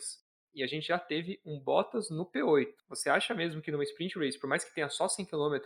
e 0.53 0.63
a 0.63 0.67
gente 0.67 0.87
já 0.87 0.99
teve 0.99 1.39
um 1.45 1.59
Bottas 1.59 2.09
no 2.09 2.25
P8. 2.25 2.73
Você 2.89 3.09
acha 3.09 3.33
mesmo 3.33 3.61
que 3.61 3.71
numa 3.71 3.83
sprint 3.83 4.17
race, 4.17 4.39
por 4.39 4.47
mais 4.47 4.63
que 4.63 4.73
tenha 4.73 4.89
só 4.89 5.07
100 5.07 5.25
km, 5.25 5.57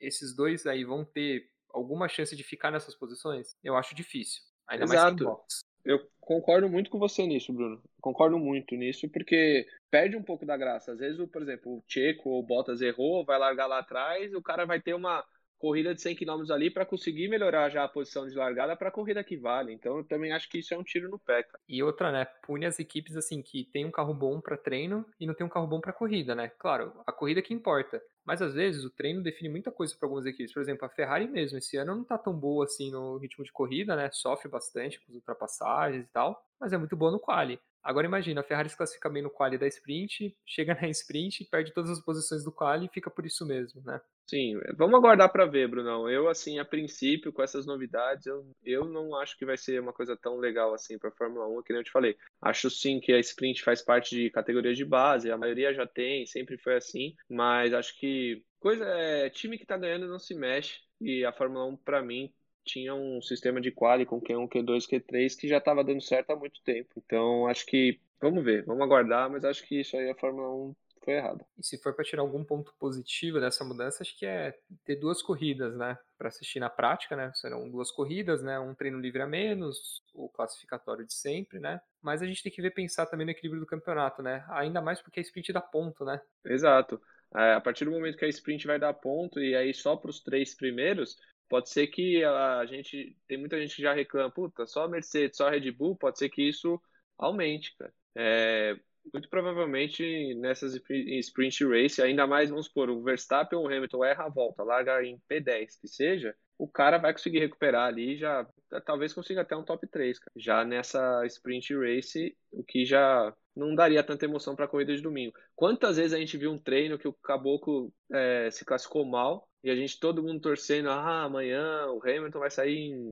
esses 0.00 0.34
dois 0.34 0.66
aí 0.66 0.84
vão 0.84 1.04
ter 1.04 1.50
alguma 1.70 2.08
chance 2.08 2.34
de 2.34 2.42
ficar 2.42 2.70
nessas 2.70 2.94
posições? 2.94 3.56
Eu 3.62 3.76
acho 3.76 3.94
difícil. 3.94 4.42
Ainda 4.66 4.84
Exato. 4.84 5.02
mais 5.02 5.18
sem 5.18 5.26
Bottas. 5.26 5.66
Eu 5.84 6.00
concordo 6.20 6.68
muito 6.68 6.90
com 6.90 6.98
você 6.98 7.24
nisso, 7.24 7.52
Bruno. 7.52 7.80
Concordo 8.00 8.36
muito 8.38 8.74
nisso, 8.74 9.08
porque 9.08 9.64
perde 9.88 10.16
um 10.16 10.22
pouco 10.22 10.44
da 10.44 10.56
graça. 10.56 10.90
Às 10.90 10.98
vezes, 10.98 11.30
por 11.30 11.42
exemplo, 11.42 11.76
o 11.76 11.84
Checo 11.86 12.28
ou 12.28 12.40
o 12.40 12.42
Bottas 12.42 12.80
errou, 12.80 13.24
vai 13.24 13.38
largar 13.38 13.66
lá 13.66 13.78
atrás, 13.78 14.34
o 14.34 14.42
cara 14.42 14.64
vai 14.64 14.80
ter 14.80 14.94
uma 14.94 15.24
corrida 15.58 15.94
de 15.94 16.00
100 16.00 16.16
km 16.16 16.50
ali 16.50 16.70
para 16.70 16.86
conseguir 16.86 17.28
melhorar 17.28 17.68
já 17.70 17.84
a 17.84 17.88
posição 17.88 18.26
de 18.26 18.34
largada 18.34 18.76
para 18.76 18.88
a 18.88 18.92
corrida 18.92 19.24
que 19.24 19.36
vale. 19.36 19.72
Então 19.72 19.98
eu 19.98 20.04
também 20.04 20.32
acho 20.32 20.48
que 20.48 20.58
isso 20.58 20.74
é 20.74 20.78
um 20.78 20.82
tiro 20.82 21.08
no 21.08 21.18
pé. 21.18 21.42
Cara. 21.42 21.60
E 21.68 21.82
outra, 21.82 22.12
né, 22.12 22.24
pune 22.42 22.66
as 22.66 22.78
equipes 22.78 23.16
assim 23.16 23.42
que 23.42 23.64
tem 23.64 23.84
um 23.84 23.90
carro 23.90 24.14
bom 24.14 24.40
para 24.40 24.56
treino 24.56 25.04
e 25.18 25.26
não 25.26 25.34
tem 25.34 25.46
um 25.46 25.50
carro 25.50 25.66
bom 25.66 25.80
para 25.80 25.92
corrida, 25.92 26.34
né? 26.34 26.50
Claro, 26.58 26.92
a 27.06 27.12
corrida 27.12 27.42
que 27.42 27.54
importa. 27.54 28.02
Mas 28.24 28.42
às 28.42 28.54
vezes 28.54 28.84
o 28.84 28.90
treino 28.90 29.22
define 29.22 29.48
muita 29.48 29.70
coisa 29.70 29.94
para 29.96 30.06
algumas 30.06 30.26
equipes. 30.26 30.52
Por 30.52 30.60
exemplo, 30.60 30.84
a 30.84 30.88
Ferrari 30.88 31.28
mesmo 31.28 31.58
esse 31.58 31.76
ano 31.76 31.94
não 31.94 32.04
tá 32.04 32.18
tão 32.18 32.34
boa 32.34 32.64
assim 32.64 32.90
no 32.90 33.18
ritmo 33.18 33.44
de 33.44 33.52
corrida, 33.52 33.94
né? 33.94 34.10
Sofre 34.12 34.48
bastante 34.48 35.00
com 35.00 35.12
as 35.12 35.16
ultrapassagens 35.16 36.04
e 36.04 36.08
tal, 36.12 36.44
mas 36.60 36.72
é 36.72 36.78
muito 36.78 36.96
boa 36.96 37.12
no 37.12 37.20
quali. 37.20 37.60
Agora 37.86 38.04
imagina, 38.04 38.40
a 38.40 38.44
Ferrari 38.44 38.68
se 38.68 38.76
classifica 38.76 39.08
bem 39.08 39.22
no 39.22 39.30
quali 39.30 39.56
da 39.56 39.66
sprint, 39.68 40.36
chega 40.44 40.74
na 40.74 40.88
sprint, 40.88 41.44
perde 41.44 41.72
todas 41.72 41.88
as 41.88 42.00
posições 42.00 42.42
do 42.42 42.50
quali 42.50 42.86
e 42.86 42.88
fica 42.88 43.08
por 43.08 43.24
isso 43.24 43.46
mesmo, 43.46 43.80
né? 43.84 44.00
Sim, 44.28 44.58
vamos 44.76 44.96
aguardar 44.98 45.30
para 45.30 45.46
ver, 45.46 45.68
Brunão. 45.68 46.10
Eu, 46.10 46.28
assim, 46.28 46.58
a 46.58 46.64
princípio, 46.64 47.32
com 47.32 47.42
essas 47.44 47.64
novidades, 47.64 48.26
eu, 48.26 48.44
eu 48.64 48.84
não 48.84 49.14
acho 49.14 49.36
que 49.38 49.46
vai 49.46 49.56
ser 49.56 49.80
uma 49.80 49.92
coisa 49.92 50.16
tão 50.16 50.36
legal 50.38 50.74
assim 50.74 50.98
para 50.98 51.10
a 51.10 51.12
Fórmula 51.12 51.46
1, 51.46 51.62
que 51.62 51.72
nem 51.72 51.78
eu 51.80 51.84
te 51.84 51.92
falei. 51.92 52.16
Acho 52.42 52.68
sim 52.68 52.98
que 52.98 53.12
a 53.12 53.20
sprint 53.20 53.62
faz 53.62 53.82
parte 53.82 54.16
de 54.16 54.28
categorias 54.30 54.76
de 54.76 54.84
base, 54.84 55.30
a 55.30 55.38
maioria 55.38 55.72
já 55.72 55.86
tem, 55.86 56.26
sempre 56.26 56.58
foi 56.58 56.74
assim, 56.74 57.14
mas 57.30 57.72
acho 57.72 57.96
que 58.00 58.42
coisa 58.58 58.84
é 58.84 59.30
time 59.30 59.56
que 59.58 59.64
tá 59.66 59.76
ganhando 59.78 60.08
não 60.08 60.18
se 60.18 60.34
mexe 60.34 60.80
e 61.00 61.24
a 61.24 61.32
Fórmula 61.32 61.64
1 61.66 61.76
para 61.76 62.02
mim 62.02 62.32
tinha 62.64 62.92
um 62.96 63.22
sistema 63.22 63.60
de 63.60 63.70
quali 63.70 64.04
com 64.04 64.20
Q1, 64.20 64.48
Q2, 64.48 64.88
Q3 64.88 65.36
que 65.36 65.46
já 65.46 65.58
estava 65.58 65.84
dando 65.84 66.02
certo 66.02 66.30
há 66.32 66.36
muito 66.36 66.60
tempo. 66.64 66.88
Então, 66.96 67.46
acho 67.46 67.64
que 67.64 68.00
vamos 68.20 68.42
ver, 68.44 68.64
vamos 68.64 68.82
aguardar, 68.82 69.30
mas 69.30 69.44
acho 69.44 69.64
que 69.64 69.80
isso 69.82 69.96
aí 69.96 70.10
a 70.10 70.16
Fórmula 70.16 70.48
1 70.52 70.74
foi 71.06 71.14
errado. 71.14 71.46
E 71.56 71.64
se 71.64 71.78
for 71.78 71.94
para 71.94 72.04
tirar 72.04 72.22
algum 72.22 72.44
ponto 72.44 72.74
positivo 72.80 73.38
dessa 73.38 73.64
mudança, 73.64 74.02
acho 74.02 74.18
que 74.18 74.26
é 74.26 74.58
ter 74.84 74.96
duas 74.96 75.22
corridas, 75.22 75.76
né, 75.76 75.96
para 76.18 76.28
assistir 76.28 76.58
na 76.58 76.68
prática, 76.68 77.14
né? 77.14 77.30
Serão 77.34 77.70
duas 77.70 77.92
corridas, 77.92 78.42
né, 78.42 78.58
um 78.58 78.74
treino 78.74 78.98
livre 78.98 79.22
a 79.22 79.26
menos, 79.26 80.02
o 80.12 80.28
classificatório 80.28 81.06
de 81.06 81.14
sempre, 81.14 81.60
né? 81.60 81.80
Mas 82.02 82.22
a 82.22 82.26
gente 82.26 82.42
tem 82.42 82.50
que 82.50 82.60
ver 82.60 82.72
pensar 82.72 83.06
também 83.06 83.24
no 83.24 83.30
equilíbrio 83.30 83.60
do 83.60 83.66
campeonato, 83.66 84.20
né? 84.20 84.44
Ainda 84.48 84.82
mais 84.82 85.00
porque 85.00 85.20
a 85.20 85.22
sprint 85.22 85.52
dá 85.52 85.60
ponto, 85.60 86.04
né? 86.04 86.20
Exato. 86.44 87.00
É, 87.36 87.54
a 87.54 87.60
partir 87.60 87.84
do 87.84 87.92
momento 87.92 88.16
que 88.18 88.24
a 88.24 88.28
sprint 88.28 88.66
vai 88.66 88.78
dar 88.78 88.92
ponto 88.92 89.40
e 89.40 89.54
aí 89.54 89.72
só 89.72 89.94
para 89.94 90.10
os 90.10 90.20
três 90.20 90.56
primeiros, 90.56 91.16
pode 91.48 91.70
ser 91.70 91.86
que 91.86 92.24
a 92.24 92.66
gente 92.66 93.16
tem 93.28 93.38
muita 93.38 93.60
gente 93.60 93.76
que 93.76 93.82
já 93.82 93.92
reclama, 93.92 94.30
puta, 94.30 94.66
só 94.66 94.84
a 94.84 94.88
Mercedes, 94.88 95.36
só 95.36 95.46
a 95.46 95.50
Red 95.50 95.70
Bull, 95.70 95.94
pode 95.96 96.18
ser 96.18 96.28
que 96.28 96.42
isso 96.42 96.80
aumente, 97.16 97.76
cara. 97.76 97.92
É, 98.16 98.76
muito 99.12 99.28
provavelmente 99.28 100.34
nessas 100.34 100.74
sprint 100.74 101.64
race, 101.64 102.02
ainda 102.02 102.26
mais, 102.26 102.50
vamos 102.50 102.66
supor, 102.66 102.90
o 102.90 103.02
Verstappen 103.02 103.58
ou 103.58 103.64
o 103.64 103.68
Hamilton 103.68 104.04
erra 104.04 104.24
a 104.24 104.28
volta, 104.28 104.62
larga 104.62 105.02
em 105.04 105.20
P10, 105.30 105.80
que 105.80 105.88
seja, 105.88 106.34
o 106.58 106.68
cara 106.68 106.98
vai 106.98 107.12
conseguir 107.12 107.40
recuperar 107.40 107.86
ali 107.86 108.16
já 108.16 108.46
talvez 108.84 109.12
consiga 109.12 109.42
até 109.42 109.56
um 109.56 109.64
top 109.64 109.86
3, 109.86 110.18
cara. 110.18 110.32
Já 110.36 110.64
nessa 110.64 111.24
sprint 111.26 111.74
race, 111.76 112.36
o 112.50 112.64
que 112.64 112.84
já 112.84 113.32
não 113.56 113.74
daria 113.74 114.04
tanta 114.04 114.24
emoção 114.26 114.54
para 114.54 114.66
a 114.66 114.68
corrida 114.68 114.94
de 114.94 115.02
domingo. 115.02 115.34
Quantas 115.54 115.96
vezes 115.96 116.12
a 116.12 116.18
gente 116.18 116.36
viu 116.36 116.52
um 116.52 116.58
treino 116.58 116.98
que 116.98 117.08
o 117.08 117.12
Caboclo 117.12 117.92
é, 118.12 118.50
se 118.50 118.64
classificou 118.64 119.04
mal 119.04 119.48
e 119.66 119.70
a 119.70 119.74
gente, 119.74 119.98
todo 119.98 120.22
mundo 120.22 120.40
torcendo, 120.40 120.88
ah, 120.90 121.24
amanhã 121.24 121.86
o 121.88 122.00
Hamilton 122.00 122.38
vai 122.38 122.50
sair 122.52 122.92
em 122.92 123.10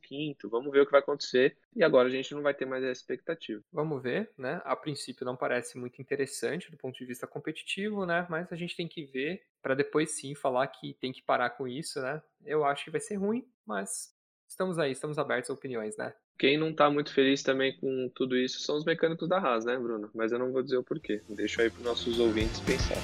15 0.00 0.36
vamos 0.44 0.70
ver 0.70 0.82
o 0.82 0.86
que 0.86 0.92
vai 0.92 1.00
acontecer. 1.00 1.56
E 1.74 1.82
agora 1.82 2.06
a 2.06 2.10
gente 2.10 2.32
não 2.32 2.40
vai 2.40 2.54
ter 2.54 2.66
mais 2.66 2.84
essa 2.84 3.00
expectativa. 3.00 3.60
Vamos 3.72 4.00
ver, 4.00 4.30
né? 4.38 4.62
A 4.64 4.76
princípio 4.76 5.26
não 5.26 5.36
parece 5.36 5.76
muito 5.76 6.00
interessante 6.00 6.70
do 6.70 6.76
ponto 6.76 6.96
de 6.96 7.04
vista 7.04 7.26
competitivo, 7.26 8.06
né? 8.06 8.24
Mas 8.30 8.52
a 8.52 8.54
gente 8.54 8.76
tem 8.76 8.86
que 8.86 9.06
ver 9.06 9.42
para 9.60 9.74
depois 9.74 10.12
sim 10.12 10.36
falar 10.36 10.68
que 10.68 10.94
tem 10.94 11.12
que 11.12 11.20
parar 11.20 11.50
com 11.50 11.66
isso, 11.66 12.00
né? 12.00 12.22
Eu 12.44 12.64
acho 12.64 12.84
que 12.84 12.92
vai 12.92 13.00
ser 13.00 13.16
ruim, 13.16 13.44
mas 13.66 14.14
estamos 14.46 14.78
aí, 14.78 14.92
estamos 14.92 15.18
abertos 15.18 15.50
a 15.50 15.54
opiniões, 15.54 15.96
né? 15.96 16.14
Quem 16.38 16.56
não 16.56 16.72
tá 16.72 16.88
muito 16.88 17.12
feliz 17.12 17.42
também 17.42 17.76
com 17.78 18.08
tudo 18.14 18.36
isso 18.36 18.60
são 18.60 18.76
os 18.76 18.84
mecânicos 18.84 19.28
da 19.28 19.38
Haas, 19.38 19.64
né, 19.64 19.76
Bruno? 19.76 20.08
Mas 20.14 20.30
eu 20.30 20.38
não 20.38 20.52
vou 20.52 20.62
dizer 20.62 20.76
o 20.76 20.84
porquê. 20.84 21.20
Deixa 21.28 21.62
aí 21.62 21.68
para 21.68 21.82
nossos 21.82 22.20
ouvintes 22.20 22.60
pensar. 22.60 22.94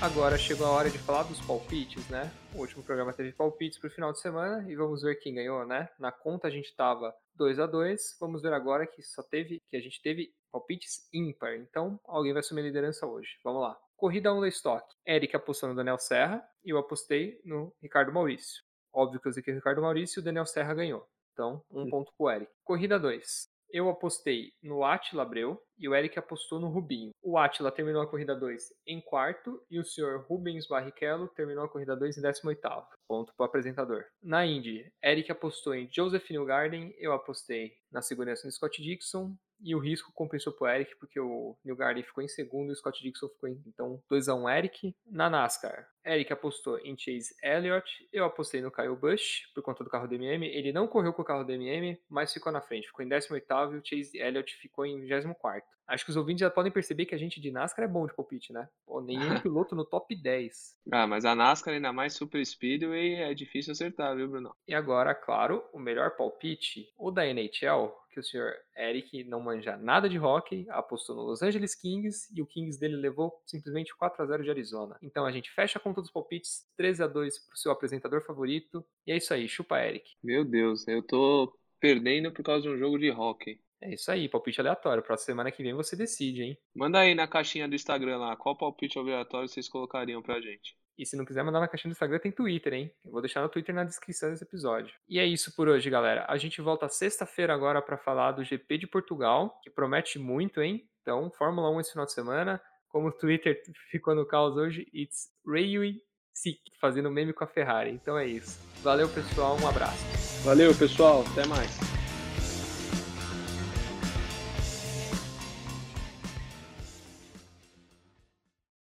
Agora 0.00 0.38
chegou 0.38 0.68
a 0.68 0.70
hora 0.70 0.88
de 0.88 0.98
falar 0.98 1.24
dos 1.24 1.40
palpites, 1.40 2.08
né? 2.08 2.30
O 2.54 2.60
último 2.60 2.84
programa 2.84 3.12
teve 3.12 3.32
palpites 3.32 3.76
para 3.76 3.88
o 3.88 3.90
final 3.90 4.12
de 4.12 4.20
semana 4.20 4.70
e 4.70 4.76
vamos 4.76 5.02
ver 5.02 5.16
quem 5.16 5.34
ganhou, 5.34 5.66
né? 5.66 5.88
Na 5.98 6.12
conta 6.12 6.46
a 6.46 6.50
gente 6.50 6.72
tava 6.76 7.12
2 7.34 7.58
a 7.58 7.66
2 7.66 8.18
Vamos 8.20 8.40
ver 8.40 8.52
agora 8.52 8.86
que 8.86 9.02
só 9.02 9.24
teve 9.24 9.60
que 9.68 9.76
a 9.76 9.80
gente 9.80 10.00
teve 10.00 10.32
palpites 10.52 11.08
ímpar. 11.12 11.56
Então, 11.56 11.98
alguém 12.04 12.32
vai 12.32 12.38
assumir 12.38 12.60
a 12.60 12.64
liderança 12.64 13.04
hoje. 13.04 13.30
Vamos 13.42 13.62
lá. 13.62 13.76
Corrida 13.96 14.32
1 14.32 14.40
da 14.42 14.48
Stock. 14.48 14.86
Eric 15.04 15.34
apostou 15.34 15.68
no 15.68 15.74
Daniel 15.74 15.98
Serra 15.98 16.40
e 16.64 16.70
eu 16.70 16.78
apostei 16.78 17.40
no 17.44 17.74
Ricardo 17.82 18.12
Maurício. 18.12 18.62
Óbvio 18.92 19.20
que 19.20 19.26
eu 19.26 19.30
usei 19.30 19.42
que 19.42 19.50
o 19.50 19.54
Ricardo 19.54 19.82
Maurício 19.82 20.18
e 20.18 20.20
o 20.20 20.24
Daniel 20.24 20.46
Serra 20.46 20.74
ganhou. 20.74 21.06
Então, 21.32 21.62
um 21.70 21.88
ponto 21.88 22.12
pro 22.16 22.30
Eric. 22.30 22.52
Corrida 22.62 22.98
2. 22.98 23.50
Eu 23.72 23.88
apostei 23.88 24.52
no 24.62 24.84
Attila 24.84 25.22
Abreu 25.22 25.58
e 25.78 25.88
o 25.88 25.94
Eric 25.94 26.18
apostou 26.18 26.60
no 26.60 26.68
Rubinho. 26.68 27.10
O 27.22 27.38
Attila 27.38 27.72
terminou 27.72 28.02
a 28.02 28.06
corrida 28.06 28.36
2 28.36 28.62
em 28.86 29.00
quarto 29.00 29.64
e 29.70 29.78
o 29.78 29.84
senhor 29.84 30.26
Rubens 30.28 30.68
Barrichello 30.68 31.26
terminou 31.28 31.64
a 31.64 31.68
corrida 31.70 31.96
2 31.96 32.18
em 32.18 32.20
18 32.20 32.60
Ponto 33.08 33.32
para 33.34 33.44
o 33.44 33.46
apresentador. 33.46 34.04
Na 34.22 34.44
Indy, 34.44 34.92
Eric 35.02 35.32
apostou 35.32 35.74
em 35.74 35.88
Joseph 35.90 36.28
Newgarden, 36.28 36.94
eu 36.98 37.14
apostei 37.14 37.72
na 37.90 38.02
segurança 38.02 38.46
do 38.46 38.52
Scott 38.52 38.82
Dixon 38.82 39.34
e 39.62 39.74
o 39.74 39.78
risco 39.78 40.12
compensou 40.12 40.52
pro 40.52 40.66
Eric, 40.66 40.96
porque 40.96 41.20
o 41.20 41.56
Newgarden 41.64 42.02
ficou 42.02 42.22
em 42.22 42.28
segundo 42.28 42.70
e 42.70 42.72
o 42.72 42.76
Scott 42.76 43.02
Dixon 43.02 43.28
ficou 43.28 43.48
em. 43.48 43.62
Então, 43.66 44.02
2x1 44.10 44.58
Eric. 44.58 44.96
Na 45.06 45.30
NASCAR, 45.30 45.88
Eric 46.04 46.32
apostou 46.32 46.78
em 46.78 46.96
Chase 46.98 47.34
Elliott. 47.42 48.08
Eu 48.12 48.24
apostei 48.24 48.60
no 48.60 48.70
Kyle 48.70 48.96
Busch, 48.96 49.46
por 49.54 49.62
conta 49.62 49.84
do 49.84 49.90
carro 49.90 50.08
do 50.08 50.14
MM. 50.14 50.46
Ele 50.46 50.72
não 50.72 50.86
correu 50.86 51.12
com 51.12 51.22
o 51.22 51.24
carro 51.24 51.44
do 51.44 51.52
MM, 51.52 51.98
mas 52.08 52.32
ficou 52.32 52.52
na 52.52 52.60
frente. 52.60 52.88
Ficou 52.88 53.04
em 53.04 53.08
18 53.08 53.46
e 53.72 53.78
o 53.78 53.82
Chase 53.84 54.18
Elliott 54.18 54.54
ficou 54.56 54.84
em 54.84 55.00
24 55.00 55.62
Acho 55.86 56.04
que 56.04 56.10
os 56.10 56.16
ouvintes 56.16 56.40
já 56.40 56.50
podem 56.50 56.72
perceber 56.72 57.06
que 57.06 57.14
a 57.14 57.18
gente 57.18 57.40
de 57.40 57.50
NASCAR 57.50 57.84
é 57.84 57.88
bom 57.88 58.06
de 58.06 58.14
palpite, 58.14 58.52
né? 58.52 58.68
Pô, 58.86 59.00
nenhum 59.00 59.18
piloto 59.42 59.74
no 59.74 59.84
top 59.84 60.14
10. 60.14 60.78
Ah, 60.90 61.06
mas 61.06 61.24
a 61.24 61.34
NASCAR, 61.34 61.74
ainda 61.74 61.92
mais 61.92 62.14
Super 62.14 62.44
Speedway, 62.44 63.14
é 63.16 63.34
difícil 63.34 63.72
acertar, 63.72 64.16
viu, 64.16 64.28
Bruno? 64.28 64.54
E 64.66 64.74
agora, 64.74 65.14
claro, 65.14 65.62
o 65.72 65.78
melhor 65.78 66.16
palpite, 66.16 66.90
o 66.96 67.10
da 67.10 67.26
NHL, 67.26 67.92
que 68.12 68.20
o 68.20 68.22
senhor 68.22 68.54
Eric 68.76 69.24
não 69.24 69.40
manja 69.40 69.76
nada 69.76 70.08
de 70.08 70.18
hockey, 70.18 70.66
apostou 70.68 71.16
no 71.16 71.22
Los 71.22 71.42
Angeles 71.42 71.74
Kings 71.74 72.28
e 72.36 72.42
o 72.42 72.46
Kings 72.46 72.78
dele 72.78 72.96
levou 72.96 73.42
simplesmente 73.46 73.96
4 73.96 74.22
a 74.22 74.26
0 74.26 74.44
de 74.44 74.50
Arizona. 74.50 74.96
Então 75.02 75.24
a 75.24 75.32
gente 75.32 75.50
fecha 75.50 75.78
a 75.78 75.82
conta 75.82 76.00
dos 76.00 76.10
palpites, 76.10 76.66
13 76.76 77.02
a 77.02 77.06
2 77.06 77.38
pro 77.38 77.58
seu 77.58 77.72
apresentador 77.72 78.22
favorito. 78.22 78.84
E 79.06 79.12
é 79.12 79.16
isso 79.16 79.32
aí, 79.32 79.48
chupa 79.48 79.80
Eric. 79.80 80.12
Meu 80.22 80.44
Deus, 80.44 80.86
eu 80.86 81.02
tô 81.02 81.52
perdendo 81.80 82.30
por 82.30 82.44
causa 82.44 82.62
de 82.62 82.68
um 82.68 82.78
jogo 82.78 82.98
de 82.98 83.10
hockey. 83.10 83.58
É 83.80 83.94
isso 83.94 84.12
aí, 84.12 84.28
palpite 84.28 84.60
aleatório. 84.60 85.02
Pra 85.02 85.16
semana 85.16 85.50
que 85.50 85.62
vem 85.62 85.74
você 85.74 85.96
decide, 85.96 86.42
hein? 86.42 86.58
Manda 86.72 87.00
aí 87.00 87.14
na 87.14 87.26
caixinha 87.26 87.66
do 87.66 87.74
Instagram 87.74 88.18
lá, 88.18 88.36
qual 88.36 88.56
palpite 88.56 88.96
aleatório 88.98 89.48
vocês 89.48 89.68
colocariam 89.68 90.22
pra 90.22 90.40
gente. 90.40 90.76
E 90.98 91.06
se 91.06 91.16
não 91.16 91.24
quiser 91.24 91.42
mandar 91.42 91.60
na 91.60 91.68
caixinha 91.68 91.90
do 91.90 91.94
Instagram, 91.94 92.18
tem 92.18 92.30
Twitter, 92.30 92.74
hein? 92.74 92.94
Eu 93.04 93.12
vou 93.12 93.20
deixar 93.20 93.40
no 93.42 93.48
Twitter 93.48 93.74
na 93.74 93.84
descrição 93.84 94.30
desse 94.30 94.44
episódio. 94.44 94.94
E 95.08 95.18
é 95.18 95.26
isso 95.26 95.54
por 95.54 95.68
hoje, 95.68 95.88
galera. 95.88 96.26
A 96.28 96.36
gente 96.36 96.60
volta 96.60 96.88
sexta-feira 96.88 97.54
agora 97.54 97.80
para 97.80 97.96
falar 97.96 98.32
do 98.32 98.44
GP 98.44 98.78
de 98.78 98.86
Portugal, 98.86 99.58
que 99.62 99.70
promete 99.70 100.18
muito, 100.18 100.60
hein? 100.60 100.86
Então, 101.00 101.30
Fórmula 101.30 101.70
1 101.70 101.80
esse 101.80 101.92
final 101.92 102.06
de 102.06 102.12
semana. 102.12 102.62
Como 102.88 103.08
o 103.08 103.12
Twitter 103.12 103.60
ficou 103.90 104.14
no 104.14 104.26
caos 104.26 104.56
hoje, 104.56 104.86
it's 104.94 105.30
Railway 105.46 106.00
Sick, 106.34 106.60
fazendo 106.80 107.10
meme 107.10 107.32
com 107.32 107.44
a 107.44 107.46
Ferrari. 107.46 107.90
Então 107.90 108.18
é 108.18 108.26
isso. 108.26 108.58
Valeu, 108.82 109.08
pessoal. 109.08 109.56
Um 109.60 109.68
abraço. 109.68 110.42
Valeu, 110.44 110.74
pessoal. 110.74 111.24
Até 111.30 111.46
mais. 111.46 111.91